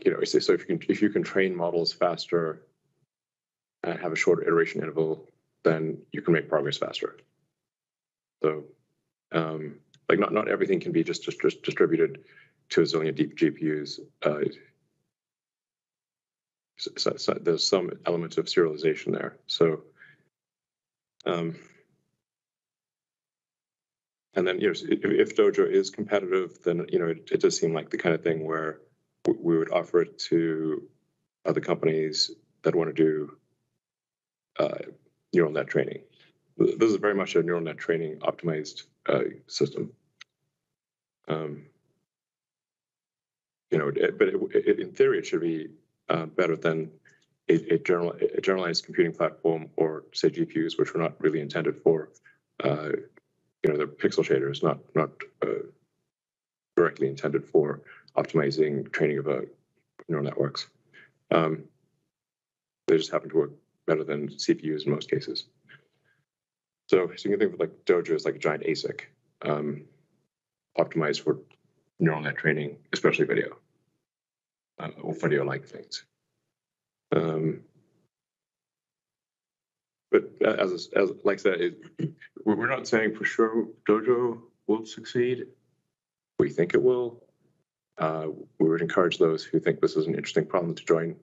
you 0.06 0.12
know, 0.12 0.24
so 0.24 0.54
if 0.54 0.62
you 0.62 0.78
can 0.78 0.80
if 0.90 1.02
you 1.02 1.10
can 1.10 1.24
train 1.24 1.56
models 1.56 1.94
faster 1.94 2.64
and 3.84 4.00
have 4.00 4.12
a 4.12 4.16
shorter 4.16 4.44
iteration 4.44 4.82
interval, 4.82 5.30
then 5.64 6.00
you 6.12 6.22
can 6.22 6.34
make 6.34 6.50
progress 6.50 6.78
faster. 6.78 7.18
So, 8.42 8.66
um, 9.32 9.80
like 10.10 10.20
not 10.20 10.34
not 10.34 10.48
everything 10.50 10.80
can 10.80 10.92
be 10.92 11.04
just 11.04 11.24
just, 11.24 11.42
just 11.42 11.64
distributed 11.64 12.24
to 12.70 12.82
a 12.82 12.84
zillion 12.84 13.16
deep 13.16 13.38
GPUs. 13.38 14.00
Uh, 14.22 14.50
so, 16.78 17.16
so 17.16 17.34
there's 17.40 17.68
some 17.68 17.92
element 18.06 18.38
of 18.38 18.46
serialization 18.46 19.14
there. 19.14 19.38
So, 19.48 19.84
um, 21.26 21.56
and 24.34 24.48
then 24.48 24.60
you 24.60 24.68
know, 24.68 24.74
if, 24.74 25.06
if 25.06 25.36
Dojo 25.36 25.70
is 25.70 25.92
competitive, 25.92 26.62
then 26.64 26.86
you 26.90 27.00
know 27.00 27.08
it, 27.08 27.30
it 27.32 27.42
does 27.42 27.58
seem 27.58 27.74
like 27.74 27.90
the 27.90 27.98
kind 27.98 28.16
of 28.16 28.24
thing 28.24 28.46
where 28.46 28.80
we 29.28 29.58
would 29.58 29.72
offer 29.72 30.02
it 30.02 30.18
to 30.18 30.84
other 31.46 31.62
companies 31.62 32.32
that 32.64 32.76
want 32.76 32.94
to 32.94 33.04
do 33.04 33.38
uh, 34.60 34.78
neural 35.34 35.52
net 35.52 35.68
training. 35.68 36.02
This 36.58 36.92
is 36.92 36.98
very 36.98 37.16
much 37.16 37.36
a 37.36 37.44
neural 37.44 37.62
net 37.62 37.78
training 37.78 38.20
optimized 38.20 38.84
uh, 39.08 39.24
system. 39.48 39.92
Um, 41.28 41.64
you 43.72 43.78
know, 43.78 43.88
it, 43.88 44.20
but 44.20 44.28
it, 44.28 44.36
it, 44.54 44.80
in 44.80 44.92
theory, 44.92 45.20
it 45.20 45.26
should 45.26 45.42
be 45.42 45.70
uh, 46.10 46.28
better 46.28 46.56
than 46.56 46.92
a, 47.50 47.74
a, 47.74 47.80
general, 47.80 48.12
a 48.12 48.42
generalized 48.42 48.86
computing 48.86 49.14
platform 49.14 49.70
or 49.78 50.04
say 50.14 50.30
GPUs, 50.30 50.78
which 50.78 50.94
were 50.94 51.02
not 51.02 51.20
really 51.20 51.42
intended 51.42 51.82
for, 51.82 52.10
uh, 52.64 52.90
you 53.64 53.72
know, 53.72 53.78
the 53.78 53.86
pixel 53.86 54.24
shaders, 54.24 54.62
not 54.62 54.80
not 54.96 55.10
uh, 55.42 55.64
directly 56.76 57.08
intended 57.08 57.46
for 57.46 57.82
optimizing 58.18 58.92
training 58.92 59.20
of 59.20 59.28
neural 60.08 60.24
networks. 60.24 60.68
Um, 61.32 61.64
they 62.88 62.98
just 62.98 63.12
happen 63.12 63.30
to 63.30 63.36
work 63.36 63.52
better 63.88 64.04
than 64.04 64.30
CPUs 64.30 64.86
in 64.86 64.92
most 64.92 65.10
cases. 65.10 65.46
So, 66.90 67.10
so 67.16 67.30
you 67.30 67.38
can 67.38 67.40
think 67.40 67.54
of 67.54 67.60
like 67.60 67.86
Dojo 67.86 68.14
as 68.14 68.26
like 68.26 68.36
a 68.36 68.40
giant 68.40 68.64
ASIC, 68.64 69.02
um, 69.44 69.86
optimized 70.78 71.22
for 71.22 71.40
neural 72.00 72.22
net 72.22 72.38
training, 72.38 72.78
especially 72.92 73.26
video 73.26 73.58
uh, 74.80 74.90
or 75.02 75.14
video-like 75.14 75.66
things. 75.66 76.06
Um, 77.16 77.62
but 80.12 80.30
as, 80.46 80.90
as 80.96 81.12
like 81.24 81.40
I 81.40 81.42
said, 81.42 81.62
it, 81.62 81.82
we're 82.46 82.70
not 82.70 82.88
saying 82.88 83.16
for 83.16 83.26
sure 83.26 83.68
Dojo 83.88 84.40
will 84.68 84.86
succeed. 84.86 85.46
We 86.40 86.50
think 86.50 86.74
it 86.74 86.84
will. 86.84 87.23
Uh, 87.98 88.28
we 88.60 88.70
would 88.70 88.82
encourage 88.82 89.18
those 89.18 89.44
who 89.44 89.60
think 89.60 89.80
this 89.80 89.96
is 89.96 90.08
an 90.08 90.16
interesting 90.16 90.46
problem 90.46 90.74
to 90.76 90.84
join 90.84 91.16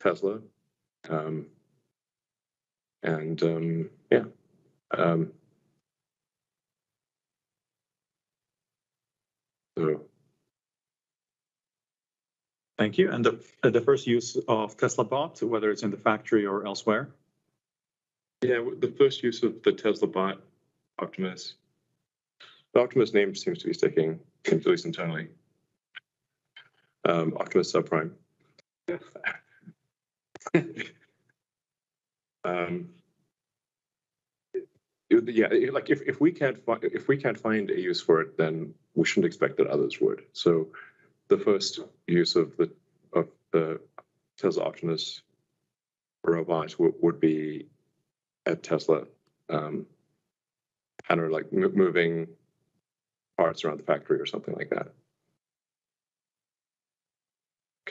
Tesla. 0.00 0.40
Um, 1.08 1.46
and 3.02 3.42
um, 3.42 3.90
yeah. 4.10 4.24
Um, 4.96 5.32
so. 9.76 10.02
Thank 12.78 12.98
you. 12.98 13.10
And 13.10 13.24
the, 13.24 13.44
the 13.62 13.80
first 13.80 14.06
use 14.06 14.36
of 14.48 14.76
Tesla 14.76 15.04
Bot, 15.04 15.42
whether 15.42 15.70
it's 15.70 15.82
in 15.82 15.90
the 15.90 15.96
factory 15.96 16.46
or 16.46 16.66
elsewhere? 16.66 17.10
Yeah, 18.42 18.64
the 18.78 18.92
first 18.98 19.22
use 19.22 19.42
of 19.42 19.62
the 19.62 19.72
Tesla 19.72 20.08
Bot, 20.08 20.40
Optimus. 20.98 21.54
The 22.74 22.80
Optimus 22.80 23.12
name 23.12 23.34
seems 23.34 23.58
to 23.58 23.66
be 23.68 23.74
sticking, 23.74 24.18
at 24.46 24.66
least 24.66 24.84
internally. 24.84 25.28
Um, 27.04 27.36
Optimus 27.36 27.72
subprime. 27.72 28.12
um, 32.44 32.90
yeah, 35.10 35.48
like 35.72 35.90
if, 35.90 36.02
if 36.02 36.20
we 36.20 36.32
can't 36.32 36.64
find 36.64 36.84
if 36.84 37.08
we 37.08 37.16
can't 37.16 37.38
find 37.38 37.70
a 37.70 37.80
use 37.80 38.00
for 38.00 38.20
it, 38.20 38.36
then 38.36 38.74
we 38.94 39.04
shouldn't 39.04 39.26
expect 39.26 39.56
that 39.58 39.66
others 39.66 40.00
would. 40.00 40.22
So, 40.32 40.68
the 41.28 41.38
first 41.38 41.80
use 42.06 42.36
of 42.36 42.56
the 42.56 42.70
of 43.12 43.28
the 43.52 43.80
Tesla 44.38 44.64
Optimus 44.64 45.22
robot 46.24 46.78
would, 46.78 46.94
would 47.00 47.20
be 47.20 47.66
at 48.46 48.62
Tesla, 48.62 49.04
um, 49.48 49.86
kind 51.08 51.20
of 51.20 51.30
like 51.30 51.52
moving 51.52 52.28
parts 53.36 53.64
around 53.64 53.80
the 53.80 53.84
factory 53.84 54.20
or 54.20 54.26
something 54.26 54.54
like 54.54 54.70
that. 54.70 54.88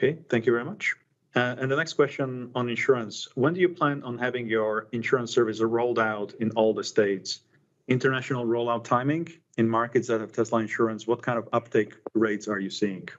Okay, 0.02 0.18
thank 0.30 0.48
you 0.48 0.52
very 0.52 0.66
much. 0.66 0.96
Uh, 1.36 1.56
and 1.60 1.72
the 1.72 1.76
next 1.76 1.94
question 1.94 2.50
on 2.56 2.70
insurance. 2.70 3.28
When 3.36 3.54
do 3.54 3.62
you 3.62 3.70
plan 3.70 4.02
on 4.02 4.18
having 4.18 4.48
your 4.48 4.88
insurance 4.92 5.32
service 5.32 5.60
rolled 5.60 6.00
out 6.00 6.34
in 6.40 6.50
all 6.52 6.74
the 6.74 6.84
states? 6.84 7.42
International 7.88 8.44
rollout 8.44 8.84
timing 8.84 9.28
in 9.58 9.70
markets 9.70 10.08
that 10.08 10.20
have 10.22 10.32
Tesla 10.32 10.60
insurance, 10.60 11.06
what 11.06 11.22
kind 11.22 11.38
of 11.38 11.48
uptake 11.54 11.94
rates 12.16 12.48
are 12.48 12.60
you 12.60 12.72
seeing? 12.72 13.10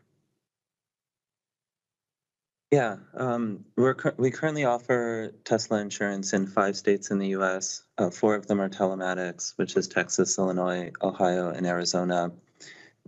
Yeah, 2.73 2.97
um, 3.15 3.65
we're 3.77 3.95
we 4.17 4.33
currently 4.33 4.65
offer 4.65 5.33
Tesla 5.45 5.81
insurance 5.81 6.33
in 6.33 6.49
five 6.49 6.77
states 6.77 7.13
in 7.13 7.19
the 7.19 7.29
U.S. 7.29 7.85
Uh, 7.97 8.11
four 8.11 8.35
of 8.35 8.47
them 8.47 8.61
are 8.61 8.69
telematics, 8.69 9.53
which 9.57 9.77
is 9.77 9.87
Texas, 9.87 10.37
Illinois, 10.37 10.91
Ohio, 11.01 11.51
and 11.51 11.65
Arizona, 11.65 12.33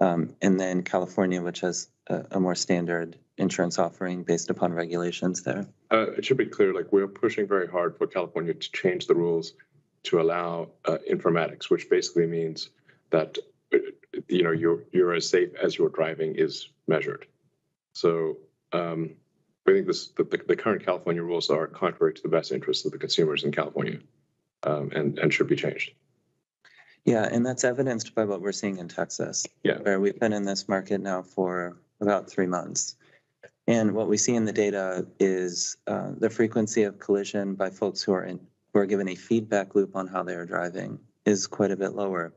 um, 0.00 0.36
and 0.42 0.60
then 0.60 0.82
California, 0.82 1.42
which 1.42 1.60
has 1.60 1.88
a, 2.06 2.26
a 2.32 2.40
more 2.40 2.54
standard 2.54 3.16
insurance 3.38 3.78
offering 3.78 4.22
based 4.22 4.50
upon 4.50 4.72
regulations 4.72 5.42
there? 5.42 5.66
Uh, 5.90 6.12
it 6.12 6.24
should 6.24 6.36
be 6.36 6.46
clear, 6.46 6.72
like 6.72 6.92
we're 6.92 7.08
pushing 7.08 7.46
very 7.46 7.66
hard 7.66 7.96
for 7.96 8.06
California 8.06 8.54
to 8.54 8.72
change 8.72 9.06
the 9.06 9.14
rules 9.14 9.54
to 10.04 10.20
allow 10.20 10.68
uh, 10.84 10.98
telematics, 11.08 11.70
which 11.70 11.88
basically 11.88 12.26
means 12.26 12.70
that 13.10 13.38
you 14.28 14.42
know 14.42 14.52
you're 14.52 14.84
you're 14.92 15.14
as 15.14 15.28
safe 15.28 15.50
as 15.60 15.76
your 15.76 15.88
driving 15.88 16.34
is 16.36 16.68
measured. 16.86 17.26
So 17.94 18.38
um, 18.72 19.14
I 19.66 19.72
think 19.72 19.86
this 19.86 20.08
the, 20.08 20.24
the, 20.24 20.56
current 20.56 20.84
California 20.84 21.22
rules 21.22 21.50
are 21.50 21.66
contrary 21.66 22.14
to 22.14 22.22
the 22.22 22.28
best 22.28 22.52
interests 22.52 22.84
of 22.84 22.92
the 22.92 22.98
consumers 22.98 23.44
in 23.44 23.52
California, 23.52 23.98
um, 24.62 24.90
and 24.94 25.18
and 25.18 25.32
should 25.32 25.48
be 25.48 25.56
changed. 25.56 25.92
Yeah, 27.04 27.28
and 27.30 27.44
that's 27.44 27.64
evidenced 27.64 28.14
by 28.14 28.24
what 28.24 28.40
we're 28.40 28.52
seeing 28.52 28.78
in 28.78 28.88
Texas. 28.88 29.46
Yeah, 29.62 29.78
where 29.78 30.00
we've 30.00 30.18
been 30.18 30.32
in 30.32 30.44
this 30.44 30.68
market 30.68 31.00
now 31.00 31.22
for 31.22 31.76
about 32.00 32.30
three 32.30 32.46
months. 32.46 32.96
And 33.66 33.94
what 33.94 34.08
we 34.08 34.16
see 34.16 34.34
in 34.34 34.44
the 34.44 34.52
data 34.52 35.06
is 35.18 35.76
uh, 35.86 36.12
the 36.18 36.28
frequency 36.28 36.82
of 36.82 36.98
collision 36.98 37.54
by 37.54 37.70
folks 37.70 38.02
who 38.02 38.12
are 38.12 38.24
in, 38.24 38.38
who 38.72 38.80
are 38.80 38.86
given 38.86 39.08
a 39.08 39.14
feedback 39.14 39.74
loop 39.74 39.96
on 39.96 40.06
how 40.06 40.22
they 40.22 40.34
are 40.34 40.44
driving 40.44 40.98
is 41.24 41.46
quite 41.46 41.70
a 41.70 41.76
bit 41.76 41.94
lower 41.94 42.34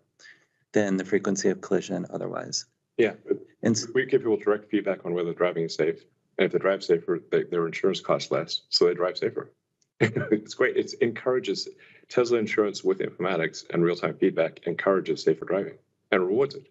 than 0.72 0.96
the 0.96 1.04
frequency 1.04 1.50
of 1.50 1.60
collision 1.60 2.06
otherwise. 2.10 2.66
Yeah, 2.98 3.14
and 3.62 3.80
we 3.94 4.06
give 4.06 4.22
people 4.22 4.38
direct 4.38 4.72
feedback 4.72 5.06
on 5.06 5.14
whether 5.14 5.34
driving 5.34 5.66
is 5.66 5.76
safe, 5.76 6.04
and 6.38 6.46
if 6.46 6.52
they 6.52 6.60
drive 6.60 6.84
safer, 6.84 7.22
they, 7.32 7.44
their 7.44 7.66
insurance 7.68 8.00
costs 8.00 8.32
less, 8.32 8.62
so 8.70 8.86
they 8.86 8.94
drive 8.94 9.18
safer. 9.18 9.52
it's 10.00 10.54
great. 10.54 10.78
It 10.78 10.94
encourages 11.02 11.68
Tesla 12.10 12.38
insurance 12.38 12.84
with 12.84 13.00
telematics 13.00 13.66
and 13.72 13.84
real-time 13.84 14.16
feedback 14.18 14.62
encourages 14.66 15.24
safer 15.24 15.46
driving 15.46 15.78
and 16.12 16.22
rewards 16.22 16.56
it. 16.56 16.68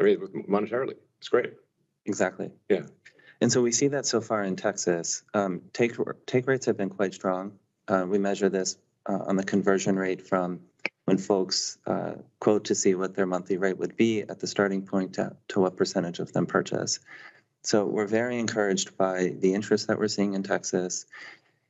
I 0.00 0.04
mean, 0.04 0.18
monetarily, 0.48 0.94
it's 1.18 1.28
great. 1.28 1.52
Exactly. 2.06 2.50
Yeah. 2.68 2.82
And 3.40 3.52
so 3.52 3.62
we 3.62 3.72
see 3.72 3.88
that 3.88 4.06
so 4.06 4.20
far 4.20 4.42
in 4.42 4.56
Texas. 4.56 5.22
Um, 5.34 5.62
take 5.72 5.96
take 6.26 6.46
rates 6.46 6.66
have 6.66 6.76
been 6.76 6.90
quite 6.90 7.14
strong. 7.14 7.52
Uh, 7.86 8.04
we 8.08 8.18
measure 8.18 8.48
this 8.48 8.76
uh, 9.06 9.18
on 9.26 9.36
the 9.36 9.44
conversion 9.44 9.96
rate 9.96 10.26
from 10.26 10.60
when 11.04 11.16
folks 11.18 11.78
uh, 11.86 12.14
quote 12.38 12.66
to 12.66 12.74
see 12.74 12.94
what 12.94 13.14
their 13.14 13.26
monthly 13.26 13.56
rate 13.56 13.78
would 13.78 13.96
be 13.96 14.22
at 14.22 14.40
the 14.40 14.46
starting 14.46 14.82
point 14.82 15.14
to, 15.14 15.34
to 15.48 15.60
what 15.60 15.76
percentage 15.76 16.18
of 16.18 16.32
them 16.32 16.46
purchase. 16.46 17.00
So 17.62 17.86
we're 17.86 18.06
very 18.06 18.38
encouraged 18.38 18.96
by 18.96 19.34
the 19.38 19.54
interest 19.54 19.88
that 19.88 19.98
we're 19.98 20.08
seeing 20.08 20.34
in 20.34 20.42
Texas. 20.42 21.06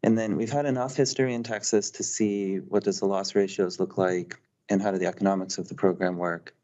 And 0.03 0.19
then 0.19 0.37
we've 0.37 0.51
had 0.51 0.67
enough 0.67 0.97
history 0.97 1.35
in 1.35 1.43
Texas 1.45 1.93
to 1.93 2.03
see 2.03 2.57
what 2.57 2.85
does 2.85 3.01
the 3.01 3.07
loss 3.07 3.35
ratios 3.35 3.79
look 3.79 3.97
like 3.97 4.41
and 4.69 4.83
how 4.83 4.91
do 4.91 4.99
the 4.99 5.07
economics 5.07 5.59
of 5.59 5.69
the 5.69 5.75
program 5.75 6.17
work. 6.17 6.55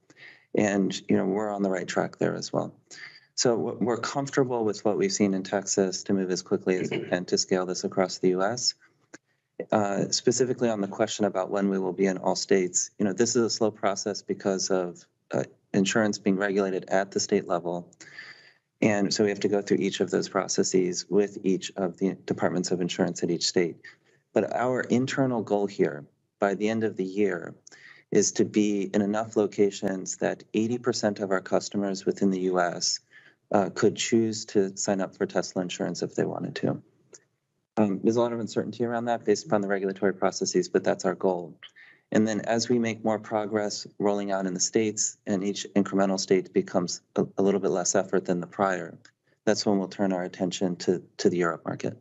And, 0.54 1.00
you 1.08 1.16
know, 1.16 1.24
we're 1.24 1.50
on 1.50 1.62
the 1.62 1.70
right 1.70 1.86
track 1.86 2.18
there 2.18 2.34
as 2.34 2.52
well. 2.52 2.74
So 3.36 3.56
we're 3.56 3.98
comfortable 3.98 4.64
with 4.64 4.84
what 4.84 4.96
we've 4.96 5.12
seen 5.12 5.34
in 5.34 5.42
Texas 5.42 6.04
to 6.04 6.12
move 6.12 6.30
as 6.30 6.42
quickly 6.42 6.76
as 6.76 6.90
we 6.90 7.00
can 7.00 7.24
to 7.26 7.38
scale 7.38 7.66
this 7.66 7.82
across 7.82 8.18
the 8.18 8.30
US. 8.36 8.74
Uh, 9.72 10.08
specifically 10.10 10.68
on 10.68 10.80
the 10.80 10.88
question 10.88 11.24
about 11.24 11.50
when 11.50 11.68
we 11.68 11.78
will 11.78 11.92
be 11.92 12.06
in 12.06 12.18
all 12.18 12.36
states, 12.36 12.90
you 12.98 13.04
know, 13.04 13.12
this 13.12 13.36
is 13.36 13.42
a 13.42 13.50
slow 13.50 13.70
process 13.70 14.22
because 14.22 14.70
of 14.70 15.04
uh, 15.32 15.44
insurance 15.72 16.18
being 16.18 16.36
regulated 16.36 16.84
at 16.88 17.10
the 17.10 17.20
state 17.20 17.48
level. 17.48 17.90
And 18.80 19.12
so 19.12 19.24
we 19.24 19.30
have 19.30 19.40
to 19.40 19.48
go 19.48 19.62
through 19.62 19.78
each 19.78 20.00
of 20.00 20.10
those 20.10 20.28
processes 20.28 21.06
with 21.08 21.38
each 21.44 21.72
of 21.76 21.96
the 21.98 22.16
departments 22.26 22.70
of 22.70 22.80
insurance 22.80 23.22
at 23.22 23.30
each 23.30 23.46
state. 23.46 23.76
But 24.32 24.54
our 24.54 24.80
internal 24.80 25.42
goal 25.42 25.66
here 25.66 26.04
by 26.38 26.54
the 26.54 26.68
end 26.68 26.84
of 26.84 26.96
the 26.96 27.04
year 27.04 27.54
is 28.10 28.32
to 28.32 28.44
be 28.44 28.90
in 28.94 29.02
enough 29.02 29.36
locations 29.36 30.18
that 30.18 30.44
80% 30.52 31.20
of 31.20 31.30
our 31.30 31.40
customers 31.40 32.04
within 32.06 32.30
the 32.30 32.40
US 32.40 33.00
uh, 33.52 33.70
could 33.70 33.96
choose 33.96 34.46
to 34.46 34.76
sign 34.76 35.00
up 35.00 35.16
for 35.16 35.26
Tesla 35.26 35.62
insurance 35.62 36.02
if 36.02 36.14
they 36.14 36.24
wanted 36.24 36.56
to. 36.56 36.82
Um, 37.76 38.00
there's 38.02 38.16
a 38.16 38.20
lot 38.20 38.32
of 38.32 38.40
uncertainty 38.40 38.84
around 38.84 39.06
that 39.06 39.24
based 39.24 39.46
upon 39.46 39.60
the 39.60 39.68
regulatory 39.68 40.14
processes, 40.14 40.68
but 40.68 40.84
that's 40.84 41.04
our 41.04 41.14
goal. 41.14 41.58
And 42.12 42.28
then 42.28 42.42
as 42.42 42.68
we 42.68 42.78
make 42.78 43.04
more 43.04 43.18
progress 43.18 43.86
rolling 43.98 44.30
out 44.30 44.46
in 44.46 44.54
the 44.54 44.60
states 44.60 45.16
and 45.26 45.42
each 45.42 45.66
incremental 45.74 46.20
state 46.20 46.52
becomes 46.52 47.00
a, 47.16 47.26
a 47.36 47.42
little 47.42 47.60
bit 47.60 47.70
less 47.70 47.96
effort 47.96 48.26
than 48.26 48.40
the 48.40 48.46
prior, 48.46 48.96
that's 49.44 49.66
when 49.66 49.78
we'll 49.78 49.88
turn 49.88 50.12
our 50.12 50.22
attention 50.22 50.76
to, 50.76 51.02
to 51.18 51.28
the 51.28 51.38
Europe 51.38 51.62
market. 51.64 52.00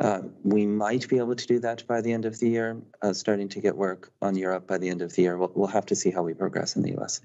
Uh, 0.00 0.22
we 0.42 0.66
might 0.66 1.08
be 1.08 1.18
able 1.18 1.34
to 1.34 1.46
do 1.46 1.58
that 1.60 1.86
by 1.86 2.00
the 2.00 2.12
end 2.12 2.24
of 2.24 2.38
the 2.38 2.48
year, 2.48 2.80
uh, 3.02 3.12
starting 3.12 3.48
to 3.48 3.60
get 3.60 3.76
work 3.76 4.12
on 4.22 4.36
Europe 4.36 4.66
by 4.66 4.78
the 4.78 4.88
end 4.88 5.02
of 5.02 5.12
the 5.12 5.22
year. 5.22 5.36
We'll, 5.36 5.52
we'll 5.54 5.68
have 5.68 5.86
to 5.86 5.96
see 5.96 6.10
how 6.10 6.22
we 6.22 6.34
progress 6.34 6.76
in 6.76 6.82
the 6.82 6.96
US. 7.00 7.20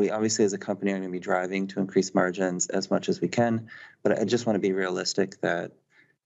We 0.00 0.10
obviously, 0.10 0.46
as 0.46 0.54
a 0.54 0.58
company, 0.58 0.92
are 0.92 0.94
going 0.94 1.06
to 1.06 1.12
be 1.12 1.18
driving 1.18 1.66
to 1.68 1.80
increase 1.80 2.14
margins 2.14 2.70
as 2.70 2.90
much 2.90 3.10
as 3.10 3.20
we 3.20 3.28
can. 3.28 3.68
But 4.02 4.18
I 4.18 4.24
just 4.24 4.46
want 4.46 4.54
to 4.54 4.60
be 4.60 4.72
realistic 4.72 5.38
that 5.42 5.72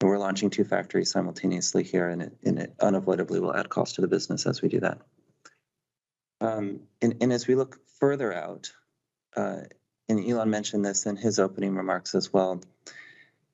we're 0.01 0.17
launching 0.17 0.49
two 0.49 0.63
factories 0.63 1.11
simultaneously 1.11 1.83
here, 1.83 2.07
and 2.07 2.21
it, 2.21 2.37
and 2.45 2.57
it 2.57 2.73
unavoidably 2.79 3.41
will 3.41 3.53
add 3.53 3.67
cost 3.67 3.95
to 3.95 4.01
the 4.01 4.07
business 4.07 4.45
as 4.45 4.61
we 4.61 4.69
do 4.69 4.79
that. 4.79 5.01
Um, 6.39 6.83
and, 7.01 7.17
and, 7.19 7.33
as 7.33 7.47
we 7.47 7.55
look 7.55 7.77
further 7.99 8.33
out, 8.33 8.71
uh, 9.35 9.63
and 10.07 10.25
Elon 10.25 10.49
mentioned 10.49 10.85
this 10.85 11.05
in 11.05 11.17
his 11.17 11.37
opening 11.37 11.75
remarks 11.75 12.15
as 12.15 12.31
well, 12.31 12.61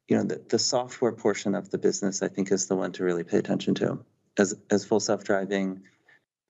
you 0.08 0.18
know, 0.18 0.24
the, 0.24 0.40
the 0.50 0.60
software 0.60 1.13
portion 1.13 1.56
of 1.56 1.72
the 1.72 1.80
business, 1.80 2.22
I 2.22 2.28
think, 2.28 2.51
is 2.51 2.68
the 2.68 2.75
one 2.75 2.92
to 2.92 3.04
really 3.04 3.24
pay 3.24 3.40
attention 3.40 3.74
to. 3.75 4.06
As, 4.38 4.54
as 4.70 4.86
full 4.86 5.00
self-driving 5.00 5.82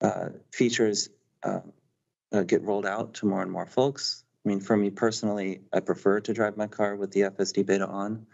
uh, 0.01 0.30
features 0.51 1.08
uh, 1.44 1.62
uh, 2.32 2.44
get 2.44 2.62
rolled 2.62 2.86
out 2.86 3.16
to 3.16 3.26
more 3.26 3.42
and 3.42 3.52
more 3.52 3.66
folks. 3.66 4.24
I 4.46 4.50
mean, 4.50 4.60
for 4.60 4.76
me 4.76 4.90
personally, 4.90 5.62
I 5.72 5.80
prefer 5.82 6.20
to 6.22 6.34
drive 6.34 6.58
my 6.58 6.68
car 6.68 6.96
with 6.96 7.12
the 7.12 7.22
FSD 7.22 7.66
beta 7.66 7.88
on. 7.88 8.26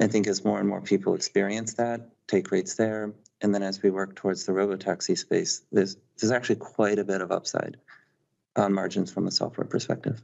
I 0.00 0.06
think 0.06 0.26
as 0.26 0.44
more 0.44 0.58
and 0.58 0.68
more 0.68 0.80
people 0.80 1.14
experience 1.14 1.74
that, 1.74 2.10
take 2.26 2.50
rates 2.50 2.74
there, 2.74 3.14
and 3.40 3.54
then 3.54 3.62
as 3.62 3.82
we 3.82 3.90
work 3.90 4.14
towards 4.14 4.44
the 4.44 4.52
robotaxi 4.52 5.16
space, 5.16 5.62
there's 5.72 5.96
there's 6.18 6.32
actually 6.32 6.56
quite 6.56 6.98
a 6.98 7.04
bit 7.04 7.20
of 7.20 7.32
upside 7.32 7.78
on 8.56 8.72
margins 8.72 9.12
from 9.12 9.26
a 9.26 9.30
software 9.30 9.66
perspective. 9.66 10.22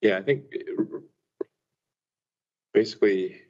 Yeah, 0.00 0.18
I 0.18 0.22
think 0.22 0.44
basically 2.72 3.42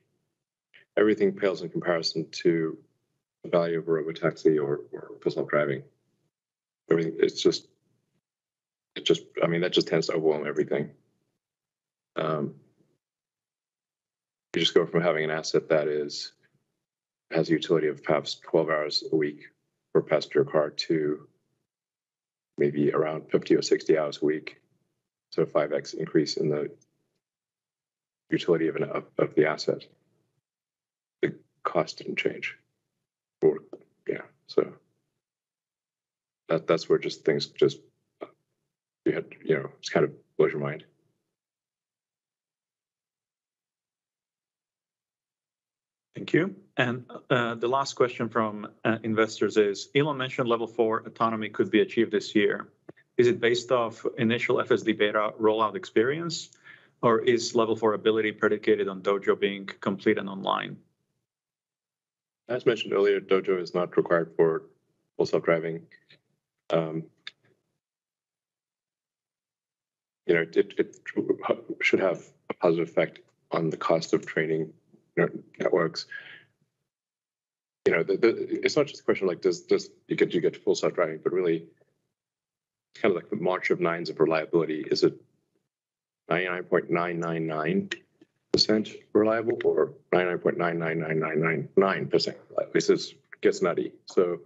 everything 0.96 1.32
pales 1.32 1.62
in 1.62 1.68
comparison 1.68 2.28
to 2.30 2.78
the 3.42 3.50
value 3.50 3.78
of 3.78 3.88
a 3.88 3.90
robotaxi 3.90 4.56
or, 4.56 4.82
or 4.92 5.18
self-driving. 5.28 5.82
I 6.90 6.94
mean, 6.94 7.16
it's 7.18 7.42
just, 7.42 7.66
it 8.94 9.04
just, 9.04 9.22
I 9.42 9.46
mean, 9.46 9.62
that 9.62 9.72
just 9.72 9.88
tends 9.88 10.06
to 10.06 10.14
overwhelm 10.14 10.46
everything. 10.46 10.90
Um, 12.16 12.54
you 14.54 14.60
just 14.60 14.74
go 14.74 14.86
from 14.86 15.02
having 15.02 15.24
an 15.24 15.30
asset 15.30 15.68
that 15.68 15.88
is 15.88 16.32
has 17.30 17.48
a 17.48 17.52
utility 17.52 17.88
of 17.88 18.02
perhaps 18.02 18.36
12 18.36 18.70
hours 18.70 19.04
a 19.12 19.16
week 19.16 19.48
for 19.92 20.00
passenger 20.00 20.44
car 20.44 20.70
to 20.70 21.26
maybe 22.56 22.92
around 22.92 23.30
50 23.30 23.56
or 23.56 23.62
60 23.62 23.98
hours 23.98 24.18
a 24.22 24.24
week. 24.24 24.60
So 25.32 25.42
a 25.42 25.46
5x 25.46 25.94
increase 25.94 26.36
in 26.36 26.48
the 26.48 26.70
utility 28.30 28.68
of, 28.68 28.76
an, 28.76 28.84
of, 28.84 29.04
of 29.18 29.34
the 29.34 29.46
asset. 29.46 29.84
The 31.20 31.34
cost 31.64 31.98
didn't 31.98 32.16
change. 32.16 32.56
Or, 33.42 33.58
yeah, 34.08 34.22
so 34.46 34.72
that 36.48 36.66
that's 36.66 36.88
where 36.88 36.98
just 36.98 37.24
things 37.24 37.46
just 37.46 37.78
you 39.04 39.12
had 39.12 39.26
you 39.44 39.56
know 39.56 39.70
it's 39.78 39.88
kind 39.88 40.04
of 40.04 40.12
blows 40.36 40.52
your 40.52 40.60
mind. 40.60 40.84
Thank 46.14 46.32
you. 46.32 46.56
And 46.78 47.04
uh, 47.28 47.54
the 47.56 47.68
last 47.68 47.94
question 47.94 48.28
from 48.28 48.68
uh, 48.84 48.98
investors 49.02 49.56
is 49.58 49.90
Elon 49.94 50.16
mentioned 50.16 50.48
level 50.48 50.66
four 50.66 51.00
autonomy 51.00 51.50
could 51.50 51.70
be 51.70 51.82
achieved 51.82 52.10
this 52.10 52.34
year. 52.34 52.68
Is 53.16 53.28
it 53.28 53.40
based 53.40 53.70
off 53.70 54.04
initial 54.18 54.56
FSD 54.56 54.98
beta 54.98 55.32
rollout 55.40 55.74
experience, 55.74 56.50
or 57.02 57.20
is 57.20 57.54
level 57.54 57.76
four 57.76 57.94
ability 57.94 58.32
predicated 58.32 58.88
on 58.88 59.02
Dojo 59.02 59.38
being 59.38 59.66
complete 59.66 60.18
and 60.18 60.28
online? 60.28 60.76
As 62.48 62.66
mentioned 62.66 62.92
earlier, 62.92 63.20
Dojo 63.20 63.60
is 63.60 63.74
not 63.74 63.96
required 63.96 64.32
for 64.36 64.64
full 65.16 65.26
self-driving 65.26 65.82
um, 66.70 67.04
you 70.26 70.34
know, 70.34 70.40
it, 70.40 70.74
it 70.78 70.96
should 71.80 72.00
have 72.00 72.22
a 72.50 72.54
positive 72.54 72.88
effect 72.88 73.20
on 73.50 73.70
the 73.70 73.76
cost 73.76 74.12
of 74.12 74.26
training 74.26 74.72
networks. 75.58 76.06
You 77.86 77.92
know, 77.94 78.02
the, 78.02 78.16
the, 78.16 78.28
it's 78.64 78.76
not 78.76 78.86
just 78.86 79.00
a 79.00 79.04
question 79.04 79.28
like, 79.28 79.40
does 79.40 79.62
does 79.62 79.88
you 80.08 80.16
get 80.16 80.34
you 80.34 80.40
get 80.40 80.56
full 80.56 80.74
self 80.74 80.94
driving, 80.94 81.20
but 81.22 81.32
really, 81.32 81.66
it's 82.94 83.02
kind 83.02 83.14
of 83.14 83.22
like 83.22 83.30
the 83.30 83.36
march 83.36 83.70
of 83.70 83.80
nines 83.80 84.10
of 84.10 84.18
reliability. 84.18 84.84
Is 84.90 85.04
it 85.04 85.14
ninety 86.28 86.48
nine 86.48 86.64
point 86.64 86.90
nine 86.90 87.20
nine 87.20 87.46
nine 87.46 87.90
percent 88.52 88.88
reliable 89.12 89.58
or 89.64 89.92
ninety 90.12 90.30
nine 90.30 90.38
point 90.40 90.58
nine 90.58 90.78
nine 90.80 90.98
nine 90.98 91.20
nine 91.20 91.40
nine 91.40 91.68
nine 91.76 92.08
percent? 92.08 92.36
This 92.72 92.90
is 92.90 93.14
gets 93.40 93.62
nutty. 93.62 93.92
So 94.06 94.40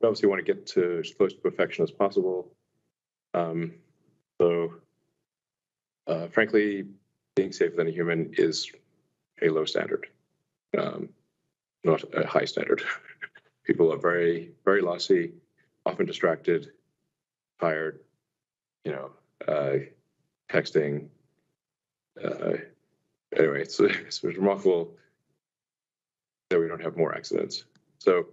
we 0.00 0.08
obviously 0.08 0.28
want 0.28 0.44
to 0.44 0.54
get 0.54 0.66
to 0.66 1.00
as 1.00 1.12
close 1.14 1.32
to 1.34 1.40
perfection 1.40 1.84
as 1.84 1.90
possible. 1.90 2.52
Um, 3.34 3.74
so, 4.40 4.74
uh, 6.06 6.26
frankly, 6.28 6.86
being 7.36 7.52
safer 7.52 7.76
than 7.76 7.88
a 7.88 7.92
human 7.92 8.34
is 8.36 8.70
a 9.42 9.48
low 9.48 9.64
standard, 9.64 10.06
um, 10.76 11.10
not 11.84 12.02
a 12.14 12.26
high 12.26 12.44
standard. 12.44 12.82
People 13.64 13.92
are 13.92 13.98
very, 13.98 14.52
very 14.64 14.80
lossy, 14.80 15.32
often 15.84 16.06
distracted, 16.06 16.70
tired, 17.60 18.00
you 18.84 18.92
know, 18.92 19.10
uh, 19.46 19.76
texting. 20.50 21.08
Uh, 22.22 22.54
anyway, 23.36 23.62
it's, 23.62 23.78
it's 23.80 24.24
remarkable 24.24 24.94
that 26.48 26.58
we 26.58 26.66
don't 26.66 26.82
have 26.82 26.96
more 26.96 27.14
accidents. 27.14 27.64
So 27.98 28.26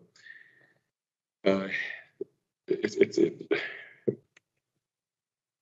uh, 1.48 1.68
it's 2.68 2.96
it's 2.96 3.18
it, 3.18 3.52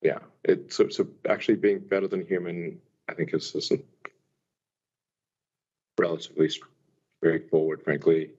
yeah. 0.01 0.19
It 0.43 0.73
so 0.73 0.89
so 0.89 1.07
actually 1.29 1.55
being 1.55 1.79
better 1.79 2.07
than 2.07 2.25
human, 2.25 2.81
I 3.07 3.13
think 3.13 3.33
is, 3.33 3.53
is 3.55 3.71
relatively 5.99 6.49
straightforward. 7.19 7.83
Frankly, 7.83 8.31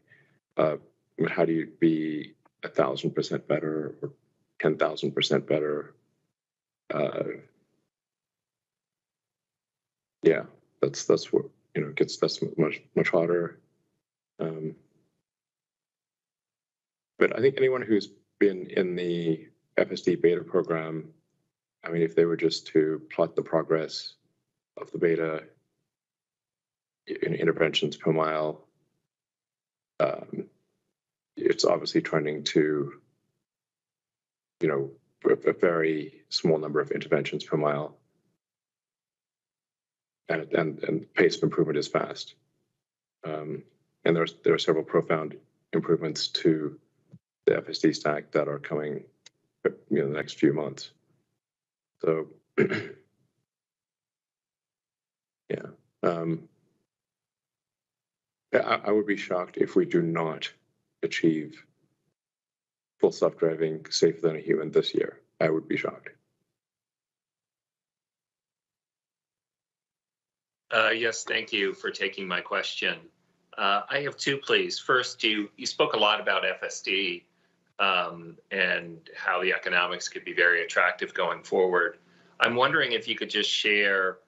uh, 0.57 0.77
how 1.29 1.45
do 1.45 1.53
you 1.53 1.69
be 1.81 2.35
a 2.63 2.69
thousand 2.69 3.13
percent 3.13 3.47
better 3.49 3.95
or 4.03 4.11
ten 4.61 4.77
thousand 4.77 5.13
percent 5.13 5.47
better? 5.47 5.95
Uh, 6.93 7.25
yeah, 10.23 10.43
that's 10.81 11.05
that's 11.05 11.33
what 11.33 11.47
you 11.75 11.83
know 11.83 11.93
gets 11.93 12.17
that's 12.17 12.41
much 12.59 12.83
much 12.95 13.09
harder. 13.09 13.61
Um, 14.39 14.75
but 17.19 17.37
I 17.37 17.41
think 17.41 17.57
anyone 17.57 17.83
who's 17.83 18.09
been 18.39 18.67
in 18.67 18.97
the 18.97 19.49
FSD 19.77 20.21
beta 20.21 20.43
program, 20.43 21.11
I 21.85 21.91
mean, 21.91 22.03
if 22.03 22.15
they 22.15 22.25
were 22.25 22.37
just 22.37 22.67
to 22.69 23.03
plot 23.11 23.37
the 23.37 23.43
progress 23.43 24.15
of 24.77 24.91
the 24.91 24.99
beta 24.99 25.45
in 27.07 27.35
interventions 27.35 27.97
per 27.97 28.13
mile, 28.13 28.67
um, 30.01 30.47
it's 31.37 31.65
obviously 31.65 32.03
trending 32.03 32.45
to, 32.45 32.93
you 34.61 34.69
know, 34.69 34.91
a, 35.31 35.53
very 35.53 36.23
small 36.29 36.59
number 36.59 36.81
of 36.81 36.91
interventions 36.91 37.45
per 37.45 37.57
mile. 37.57 37.97
and 40.29 40.53
and 40.53 40.83
and 40.85 41.15
pace 41.15 41.37
of 41.37 41.43
improvement 41.45 41.79
is 41.79 41.89
fast. 41.89 42.35
Um, 43.25 43.63
and 44.05 44.17
there's 44.17 44.35
there 44.45 44.55
are 44.55 44.59
several 44.59 44.85
profound 44.85 45.37
improvements 45.73 46.29
to 46.29 46.79
the 47.47 47.53
FSD 47.53 47.95
stack 47.95 48.33
that 48.33 48.49
are 48.49 48.59
coming, 48.59 49.05
you 49.65 50.03
know, 50.03 50.09
the 50.09 50.15
next 50.15 50.39
few 50.39 50.53
months. 50.53 50.91
So, 52.03 52.27
yeah, 52.59 52.67
um, 56.03 56.49
I, 58.53 58.81
I 58.87 58.91
would 58.91 59.07
be 59.07 59.17
shocked 59.17 59.57
if 59.57 59.77
we 59.77 59.87
do 59.87 60.03
not 60.03 60.51
achieve 61.03 61.65
full 62.99 63.13
self-driving 63.13 63.87
safer 63.91 64.21
than 64.21 64.37
a 64.37 64.41
human 64.41 64.71
this 64.71 64.95
year. 64.95 65.21
I 65.41 65.51
would 65.51 65.69
be 65.69 65.77
shocked. 65.77 66.11
Uh, 70.75 70.91
yes, 70.91 71.25
thank 71.25 71.53
you 71.53 71.75
for 71.75 71.91
taking 71.91 72.27
my 72.27 72.41
question. 72.41 72.99
Uh, 73.57 73.83
I 73.89 74.01
have 74.01 74.17
two, 74.17 74.37
please. 74.39 74.79
First, 74.79 75.23
you 75.23 75.49
you 75.57 75.65
spoke 75.65 75.95
a 75.95 75.99
lot 75.99 76.21
about 76.21 76.43
FSD 76.43 77.23
um, 77.79 78.37
and 78.51 78.99
how 79.17 79.43
the 79.43 79.53
economics 79.53 80.09
could 80.09 80.25
be 80.25 80.33
very 80.33 80.65
attractive 80.65 81.13
going 81.15 81.43
forward. 81.43 81.99
I'm 82.41 82.55
wondering 82.55 82.93
if 82.93 83.09
you 83.09 83.17
could 83.17 83.31
just 83.31 83.51
share 83.51 84.19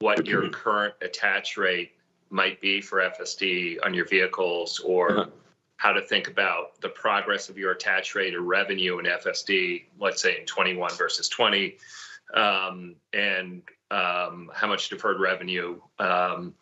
what 0.00 0.26
your 0.26 0.48
current 0.50 0.94
attach 1.02 1.56
rate 1.56 1.92
might 2.30 2.60
be 2.60 2.80
for 2.80 2.98
FSD 2.98 3.78
on 3.84 3.94
your 3.94 4.06
vehicles, 4.06 4.80
or 4.80 5.10
uh-huh. 5.10 5.30
how 5.76 5.92
to 5.92 6.00
think 6.00 6.28
about 6.28 6.80
the 6.80 6.88
progress 6.88 7.48
of 7.48 7.56
your 7.56 7.72
attach 7.72 8.14
rate 8.14 8.34
or 8.34 8.40
revenue 8.40 8.98
in 8.98 9.06
FSD, 9.06 9.84
let's 9.98 10.22
say 10.22 10.38
in 10.40 10.46
21 10.46 10.92
versus 10.96 11.28
20, 11.28 11.76
um, 12.34 12.96
and 13.12 13.62
um, 13.90 14.50
how 14.52 14.66
much 14.66 14.88
deferred 14.88 15.20
revenue 15.20 15.80
um, 15.98 16.54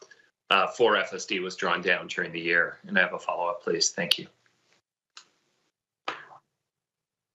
uh, 0.50 0.66
for 0.66 0.94
FSD 0.96 1.42
was 1.42 1.56
drawn 1.56 1.80
down 1.80 2.06
during 2.08 2.32
the 2.32 2.40
year. 2.40 2.78
And 2.86 2.98
I 2.98 3.02
have 3.02 3.14
a 3.14 3.18
follow-up, 3.18 3.62
please. 3.62 3.90
Thank 3.90 4.18
you. 4.18 4.26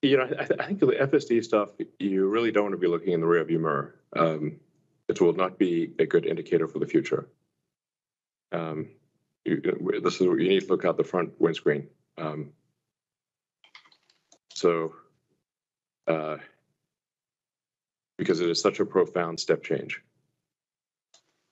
You 0.02 0.18
know, 0.18 0.26
I, 0.40 0.46
th- 0.46 0.60
I 0.60 0.66
think 0.66 0.80
the 0.80 0.88
FSD 0.88 1.44
stuff, 1.44 1.70
you 2.00 2.28
really 2.28 2.52
don't 2.52 2.66
want 2.66 2.74
to 2.74 2.80
be 2.80 2.88
looking 2.88 3.14
in 3.14 3.22
the 3.22 3.28
rearview 3.28 3.60
mirror. 3.60 3.96
Um, 4.16 4.60
it 5.08 5.20
will 5.20 5.34
not 5.34 5.58
be 5.58 5.94
a 6.00 6.06
good 6.06 6.26
indicator 6.26 6.68
for 6.68 6.80
the 6.80 6.86
future. 6.86 7.28
Um, 8.52 8.90
you, 9.46 9.62
this 10.04 10.16
is 10.16 10.22
you 10.22 10.36
need 10.36 10.62
to 10.62 10.68
look 10.68 10.86
out 10.86 10.98
the 10.98 11.04
front 11.04 11.40
windscreen. 11.40 11.88
Um, 12.18 12.52
so, 14.54 14.94
uh, 16.08 16.38
because 18.18 18.40
it 18.40 18.50
is 18.50 18.62
such 18.62 18.80
a 18.80 18.86
profound 18.86 19.40
step 19.40 19.64
change. 19.64 20.02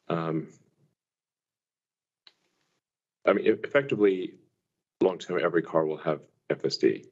Um, 0.09 0.49
I 3.25 3.33
mean, 3.33 3.45
effectively, 3.63 4.33
long 5.01 5.17
term, 5.17 5.39
every 5.41 5.61
car 5.61 5.85
will 5.85 5.97
have 5.97 6.21
FSD. 6.49 7.05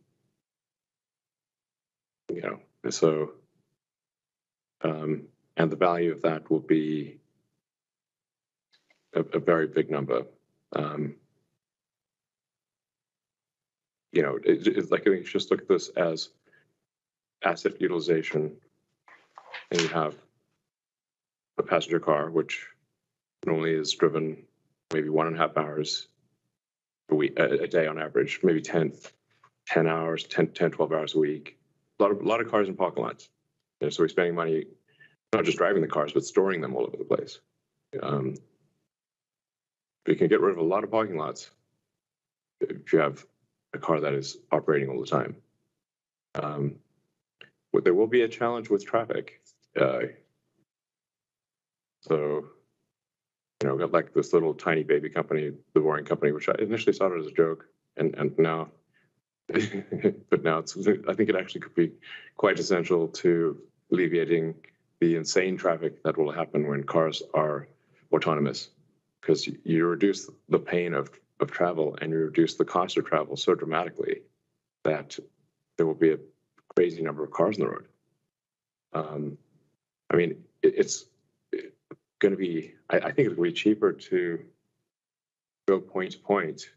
You 2.30 2.42
know, 2.42 2.60
and 2.84 2.94
so, 2.94 3.34
um, 4.82 5.24
and 5.58 5.72
the 5.72 5.76
value 5.76 6.12
of 6.12 6.22
that 6.22 6.50
will 6.50 6.60
be 6.60 7.20
a, 9.14 9.22
a 9.22 9.40
very 9.40 9.68
big 9.68 9.90
number. 9.92 10.24
Um, 10.76 11.16
you 14.12 14.22
know, 14.22 14.38
it, 14.44 14.68
it's 14.68 14.92
like 14.92 15.02
I 15.02 15.12
think 15.12 15.26
just 15.26 15.52
look 15.52 15.62
at 15.62 15.68
this 15.68 15.90
as 15.90 16.30
asset 17.44 17.82
utilization, 17.82 18.56
and 19.72 19.82
you 19.82 19.88
have 19.90 20.16
a 21.58 21.64
passenger 21.64 22.00
car, 22.00 22.30
which 22.30 22.66
normally 23.46 23.74
is 23.74 23.94
driven 23.94 24.44
maybe 24.94 25.10
one 25.10 25.28
and 25.28 25.36
a 25.36 25.40
half 25.40 25.58
hours 25.58 26.08
a 27.10 27.16
week 27.16 27.38
a, 27.38 27.64
a 27.64 27.68
day 27.68 27.88
on 27.88 28.00
average, 28.00 28.40
maybe 28.44 28.62
10, 28.62 28.94
10 29.68 29.88
hours, 29.88 30.24
10, 30.26 30.48
10, 30.48 30.72
12 30.72 30.92
hours 30.94 31.16
a 31.16 31.20
week. 31.20 31.58
A 32.00 32.04
lot 32.04 32.12
of 32.12 32.22
a 32.22 32.28
lot 32.28 32.42
of 32.42 32.50
cars 32.50 32.68
in 32.68 32.76
parking 32.76 33.04
lots. 33.04 33.30
You 33.80 33.88
know, 33.88 33.90
so 33.90 34.04
we're 34.04 34.10
spending 34.10 34.36
money 34.36 34.66
not 35.34 35.46
just 35.46 35.58
driving 35.58 35.82
the 35.82 35.88
cars, 35.88 36.14
but 36.14 36.24
storing 36.24 36.62
them 36.62 36.76
all 36.76 36.84
over 36.84 36.98
the 36.98 37.04
place. 37.04 37.40
Um, 38.02 38.36
we 40.06 40.16
can 40.16 40.28
get 40.28 40.42
rid 40.42 40.52
of 40.52 40.58
a 40.58 40.64
lot 40.64 40.84
of 40.84 40.92
parking 40.92 41.18
lots 41.18 41.50
if 42.62 42.92
you 42.94 43.00
have 43.00 43.26
a 43.74 43.80
car 43.80 44.00
that 44.00 44.14
is 44.14 44.38
operating 44.52 44.90
all 44.90 45.00
the 45.00 45.08
time. 45.08 45.36
Um, 46.36 46.76
there 47.84 47.94
will 47.94 48.08
be 48.08 48.22
a 48.22 48.28
challenge 48.28 48.70
with 48.70 48.86
traffic. 48.86 49.42
Uh, 49.80 50.02
so 52.02 52.46
you 53.64 53.70
know, 53.70 53.78
got 53.78 53.94
like 53.94 54.14
this 54.14 54.34
little 54.34 54.54
tiny 54.54 54.84
baby 54.84 55.10
company, 55.10 55.52
the 55.74 55.80
Boring 55.80 56.06
Company, 56.06 56.34
which 56.34 56.50
I 56.50 56.56
initially 56.60 56.94
started 56.94 57.22
as 57.22 57.28
a 57.28 57.32
joke, 57.32 57.66
and 57.96 58.14
and 58.16 58.38
now, 58.38 58.70
but 60.30 60.44
now 60.44 60.60
it's 60.60 60.78
I 60.78 61.14
think 61.14 61.30
it 61.30 61.36
actually 61.36 61.62
could 61.62 61.76
be 61.76 61.92
quite 62.38 62.60
essential 62.60 63.08
to 63.10 63.62
alleviating 63.92 64.56
the 65.00 65.16
insane 65.16 65.58
traffic 65.58 66.02
that 66.04 66.18
will 66.18 66.32
happen 66.32 66.68
when 66.68 66.84
cars 66.84 67.22
are 67.34 67.68
autonomous, 68.14 68.70
because 69.22 69.48
you 69.64 69.86
reduce 69.86 70.30
the 70.50 70.60
pain 70.60 70.94
of 70.94 71.12
of 71.40 71.52
travel 71.52 71.98
and 72.02 72.12
you 72.12 72.18
reduce 72.18 72.56
the 72.56 72.66
cost 72.66 72.98
of 72.98 73.06
travel 73.06 73.36
so 73.36 73.54
dramatically 73.54 74.22
that 74.84 75.18
there 75.78 75.86
will 75.86 75.94
be 75.94 76.12
a 76.12 76.20
crazy 76.76 77.02
number 77.02 77.24
of 77.24 77.32
cars 77.32 77.58
on 77.58 77.66
the 77.66 77.72
road. 77.72 77.86
Um, 78.94 79.38
I 80.10 80.16
mean, 80.16 80.44
it, 80.62 80.74
it's 80.78 81.06
going 82.20 82.32
to 82.32 82.38
be, 82.38 82.74
I, 82.90 82.98
I 82.98 83.12
think 83.12 83.32
it'll 83.32 83.44
be 83.44 83.52
cheaper 83.52 83.92
to 83.94 84.40
go 85.68 85.80
point 85.80 86.14
to 86.14 86.20
point 86.20 86.70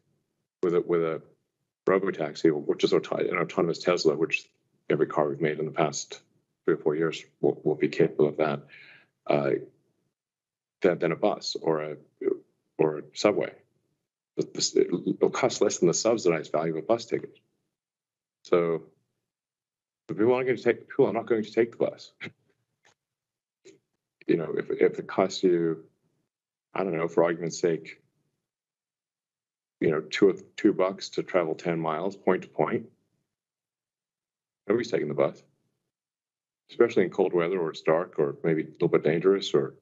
with 0.63 0.75
a, 0.75 0.81
with 0.81 1.03
a 1.03 1.23
robo 1.87 2.11
taxi, 2.11 2.51
which 2.51 2.85
is 2.85 2.93
an 2.93 3.01
autonomous 3.01 3.79
Tesla, 3.79 4.17
which 4.17 4.49
every 4.91 5.07
car 5.07 5.29
we've 5.29 5.41
made 5.41 5.59
in 5.59 5.67
the 5.67 5.71
past 5.71 6.21
three 6.65 6.75
or 6.75 6.79
four 6.79 6.97
years 6.97 7.25
will, 7.41 7.61
will 7.65 7.75
be 7.75 7.89
capable 7.89 8.29
of 8.29 8.37
that, 8.39 8.63
uh, 9.27 9.51
than, 10.83 10.99
than 10.99 11.13
a 11.13 11.17
bus 11.17 11.57
or 11.61 11.83
a 11.83 11.97
or 12.79 12.99
a 12.99 13.03
subway. 13.15 13.53
It'll 14.37 15.31
cost 15.31 15.63
less 15.63 15.79
than 15.79 15.89
the 15.89 15.95
subsidized 15.95 16.53
value 16.53 16.77
of 16.77 16.85
a 16.85 16.87
bus 16.87 17.07
ticket. 17.07 17.39
So 18.45 18.83
people 20.09 20.35
aren't 20.35 20.47
going 20.47 20.59
to 20.59 20.63
take 20.63 20.89
people 20.89 21.07
are 21.07 21.13
not 21.13 21.27
going 21.27 21.43
to 21.43 21.51
take 21.51 21.73
the 21.73 21.79
bus. 21.79 22.13
you 24.27 24.37
know, 24.37 24.55
if 24.57 24.71
if 24.71 24.99
it 24.99 25.07
costs 25.07 25.43
you, 25.43 25.85
I 26.75 26.85
don't 26.85 26.97
know, 26.97 27.09
for 27.09 27.25
argument's 27.25 27.59
sake, 27.59 28.03
you 29.81 29.91
know, 29.91 30.01
two 30.01 30.39
two 30.57 30.73
bucks 30.73 31.11
to 31.11 31.23
travel 31.23 31.55
ten 31.55 31.79
miles 31.79 32.17
point 32.17 32.43
to 32.43 32.49
point, 32.49 32.87
nobody's 34.67 34.91
taking 34.91 35.09
the 35.09 35.15
bus, 35.15 35.43
especially 36.71 37.05
in 37.05 37.11
cold 37.11 37.33
weather 37.33 37.59
or 37.59 37.71
it's 37.71 37.83
dark 37.83 38.19
or 38.19 38.37
maybe 38.43 38.63
a 38.63 38.67
little 38.67 38.89
bit 38.89 39.05
dangerous 39.05 39.55
or 39.55 39.75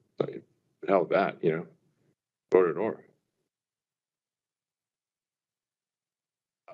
hell 0.87 1.05
that, 1.05 1.43
you 1.43 1.51
know, 1.51 1.67
door 2.51 2.67
to 2.67 2.73
door. 2.73 3.03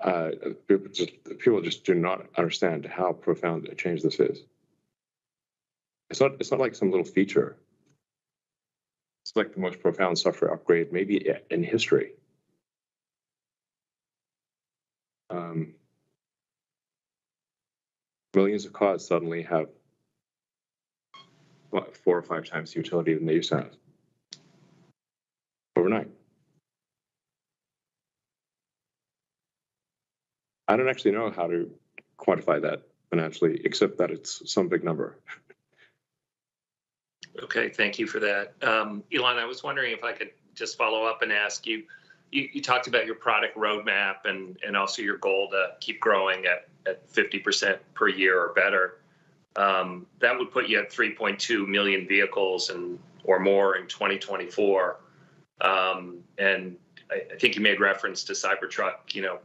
Uh, 0.01 0.31
people 0.67 0.87
just 0.91 1.11
people 1.39 1.61
just 1.61 1.85
do 1.85 1.93
not 1.93 2.25
understand 2.35 2.85
how 2.85 3.13
profound 3.13 3.67
a 3.67 3.75
change 3.75 4.01
this 4.01 4.19
is. 4.19 4.43
It's 6.09 6.19
not 6.19 6.33
it's 6.39 6.49
not 6.51 6.59
like 6.59 6.73
some 6.73 6.89
little 6.89 7.05
feature. 7.05 7.55
It's 9.23 9.35
like 9.35 9.53
the 9.53 9.59
most 9.59 9.79
profound 9.79 10.17
software 10.17 10.51
upgrade 10.51 10.91
maybe 10.91 11.29
in 11.51 11.63
history. 11.63 12.13
Um, 15.31 15.75
millions 18.35 18.65
of 18.65 18.73
cars 18.73 19.07
suddenly 19.07 19.43
have 19.43 19.69
what, 21.69 21.95
four 21.95 22.17
or 22.17 22.21
five 22.21 22.45
times 22.45 22.73
the 22.73 22.79
utility 22.79 23.13
than 23.13 23.25
they 23.25 23.35
used 23.35 23.49
to 23.49 23.57
have 23.57 23.71
overnight. 25.77 26.09
I 30.67 30.77
don't 30.77 30.89
actually 30.89 31.11
know 31.11 31.31
how 31.31 31.47
to 31.47 31.71
quantify 32.17 32.61
that 32.61 32.83
financially, 33.09 33.61
except 33.65 33.97
that 33.97 34.11
it's 34.11 34.51
some 34.51 34.67
big 34.67 34.83
number. 34.83 35.17
Okay, 37.43 37.69
thank 37.69 37.99
you 37.99 38.07
for 38.07 38.19
that. 38.19 38.53
Um, 38.61 39.03
Elon, 39.13 39.37
I 39.37 39.45
was 39.45 39.63
wondering 39.63 39.93
if 39.93 40.03
I 40.03 40.13
could 40.13 40.31
just 40.53 40.77
follow 40.77 41.05
up 41.05 41.21
and 41.21 41.31
ask 41.31 41.65
you, 41.65 41.83
you, 42.31 42.49
you 42.53 42.61
talked 42.61 42.87
about 42.87 43.05
your 43.05 43.15
product 43.15 43.57
roadmap 43.57 44.25
and, 44.25 44.57
and 44.65 44.75
also 44.75 45.01
your 45.01 45.17
goal 45.17 45.49
to 45.51 45.71
keep 45.79 45.99
growing 45.99 46.45
at, 46.45 46.67
at 46.87 47.11
50% 47.11 47.77
per 47.93 48.07
year 48.07 48.39
or 48.39 48.53
better. 48.53 48.99
Um, 49.55 50.07
that 50.19 50.37
would 50.37 50.51
put 50.51 50.67
you 50.67 50.79
at 50.79 50.91
3.2 50.91 51.67
million 51.67 52.07
vehicles 52.07 52.69
and 52.69 52.97
or 53.23 53.39
more 53.39 53.75
in 53.75 53.87
2024. 53.87 54.99
Um, 55.59 56.19
and 56.37 56.77
I, 57.11 57.21
I, 57.33 57.37
think 57.37 57.55
you 57.55 57.61
made 57.61 57.79
reference 57.79 58.23
to 58.25 58.33
Cybertruck, 58.33 59.13
you 59.13 59.21
know, 59.21 59.39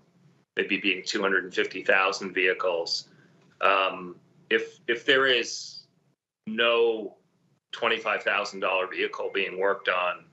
maybe 0.56 0.78
being 0.78 1.02
250,000 1.04 2.32
vehicles. 2.32 3.08
Um, 3.60 4.16
if 4.48 4.78
if 4.86 5.04
there 5.04 5.26
is 5.26 5.82
no 6.46 7.16
$25,000 7.74 8.90
vehicle 8.90 9.30
being 9.34 9.58
worked 9.58 9.88
on, 9.88 10.24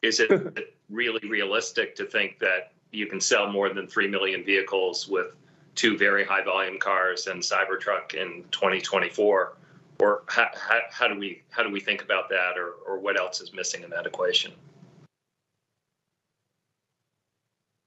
is 0.00 0.18
it 0.18 0.74
really 0.92 1.26
realistic 1.28 1.96
to 1.96 2.04
think 2.04 2.38
that 2.38 2.72
you 2.92 3.06
can 3.06 3.20
sell 3.20 3.50
more 3.50 3.72
than 3.72 3.86
3 3.86 4.08
million 4.08 4.44
vehicles 4.44 5.08
with 5.08 5.34
two 5.74 5.96
very 5.96 6.24
high 6.24 6.44
volume 6.44 6.78
cars 6.78 7.26
and 7.26 7.42
Cybertruck 7.42 8.14
in 8.14 8.44
2024? 8.50 9.56
Or 10.00 10.22
how, 10.28 10.48
how, 10.54 10.80
how 10.90 11.08
do 11.08 11.18
we 11.18 11.42
how 11.50 11.62
do 11.62 11.70
we 11.70 11.80
think 11.80 12.02
about 12.02 12.28
that 12.30 12.58
or, 12.58 12.72
or 12.86 12.98
what 12.98 13.18
else 13.18 13.40
is 13.40 13.52
missing 13.52 13.82
in 13.82 13.90
that 13.90 14.06
equation? 14.06 14.52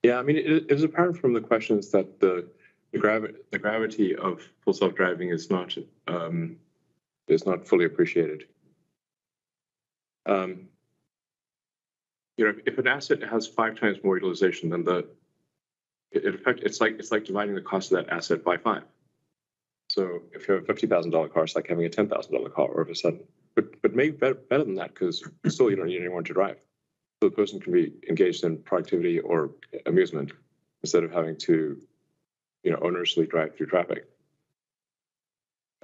Yeah, 0.03 0.19
I 0.19 0.21
mean, 0.21 0.37
it, 0.37 0.45
it 0.45 0.71
is 0.71 0.83
apparent 0.83 1.17
from 1.17 1.33
the 1.33 1.41
questions 1.41 1.89
that 1.91 2.19
the 2.19 2.47
the, 2.93 2.99
gravi- 2.99 3.33
the 3.51 3.59
gravity 3.59 4.15
of 4.15 4.41
full 4.61 4.73
self-driving 4.73 5.29
is 5.29 5.49
not 5.49 5.75
um, 6.07 6.55
is 7.27 7.45
not 7.45 7.67
fully 7.67 7.85
appreciated. 7.85 8.45
Um, 10.25 10.69
you 12.37 12.45
know, 12.45 12.53
if 12.65 12.77
an 12.77 12.87
asset 12.87 13.23
has 13.23 13.47
five 13.47 13.79
times 13.79 13.97
more 14.03 14.17
utilization 14.17 14.69
than 14.69 14.83
the, 14.83 15.07
it, 16.11 16.25
in 16.25 16.37
fact, 16.37 16.61
it's 16.63 16.81
like 16.81 16.97
it's 16.99 17.11
like 17.11 17.25
dividing 17.25 17.55
the 17.55 17.61
cost 17.61 17.91
of 17.91 18.05
that 18.05 18.13
asset 18.13 18.43
by 18.43 18.57
five. 18.57 18.83
So 19.89 20.23
if 20.33 20.47
you 20.47 20.55
have 20.55 20.63
a 20.63 20.65
fifty 20.65 20.87
thousand 20.87 21.11
dollar 21.11 21.29
car, 21.29 21.43
it's 21.43 21.55
like 21.55 21.67
having 21.67 21.85
a 21.85 21.89
ten 21.89 22.09
thousand 22.09 22.33
dollar 22.33 22.49
car 22.49 22.67
all 22.67 22.81
of 22.81 22.89
a 22.89 22.95
sudden. 22.95 23.21
But 23.55 23.81
but 23.81 23.95
maybe 23.95 24.17
better, 24.17 24.33
better 24.33 24.63
than 24.63 24.75
that 24.75 24.93
because 24.93 25.23
still 25.47 25.69
you 25.69 25.75
don't 25.75 25.87
need 25.87 25.99
anyone 25.99 26.23
to 26.25 26.33
drive. 26.33 26.57
So 27.21 27.29
the 27.29 27.35
person 27.35 27.61
can 27.61 27.71
be 27.71 27.93
engaged 28.09 28.43
in 28.43 28.57
productivity 28.57 29.19
or 29.19 29.51
amusement 29.85 30.33
instead 30.83 31.03
of 31.03 31.11
having 31.11 31.37
to, 31.37 31.81
you 32.63 32.71
know, 32.71 32.77
onerously 32.77 33.29
drive 33.29 33.55
through 33.55 33.67
traffic. 33.67 34.05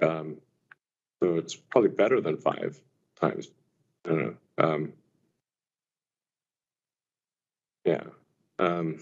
Um, 0.02 0.36
so 1.22 1.36
it's 1.36 1.54
probably 1.54 1.90
better 1.90 2.20
than 2.20 2.36
five 2.36 2.78
times. 3.18 3.48
I 4.04 4.08
don't 4.10 4.18
know. 4.18 4.34
Um, 4.58 4.92
yeah. 7.84 8.04
Um, 8.58 8.98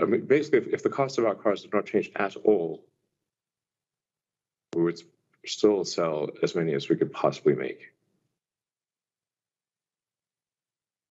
I 0.00 0.04
mean, 0.04 0.26
basically, 0.26 0.58
if, 0.58 0.66
if 0.68 0.82
the 0.82 0.90
cost 0.90 1.18
of 1.18 1.26
our 1.26 1.34
cars 1.34 1.62
does 1.62 1.72
not 1.72 1.86
change 1.86 2.10
at 2.16 2.36
all, 2.36 2.84
we 4.74 4.82
would 4.82 5.00
still 5.46 5.84
sell 5.84 6.30
as 6.42 6.54
many 6.54 6.74
as 6.74 6.88
we 6.88 6.96
could 6.96 7.12
possibly 7.12 7.54
make. 7.54 7.92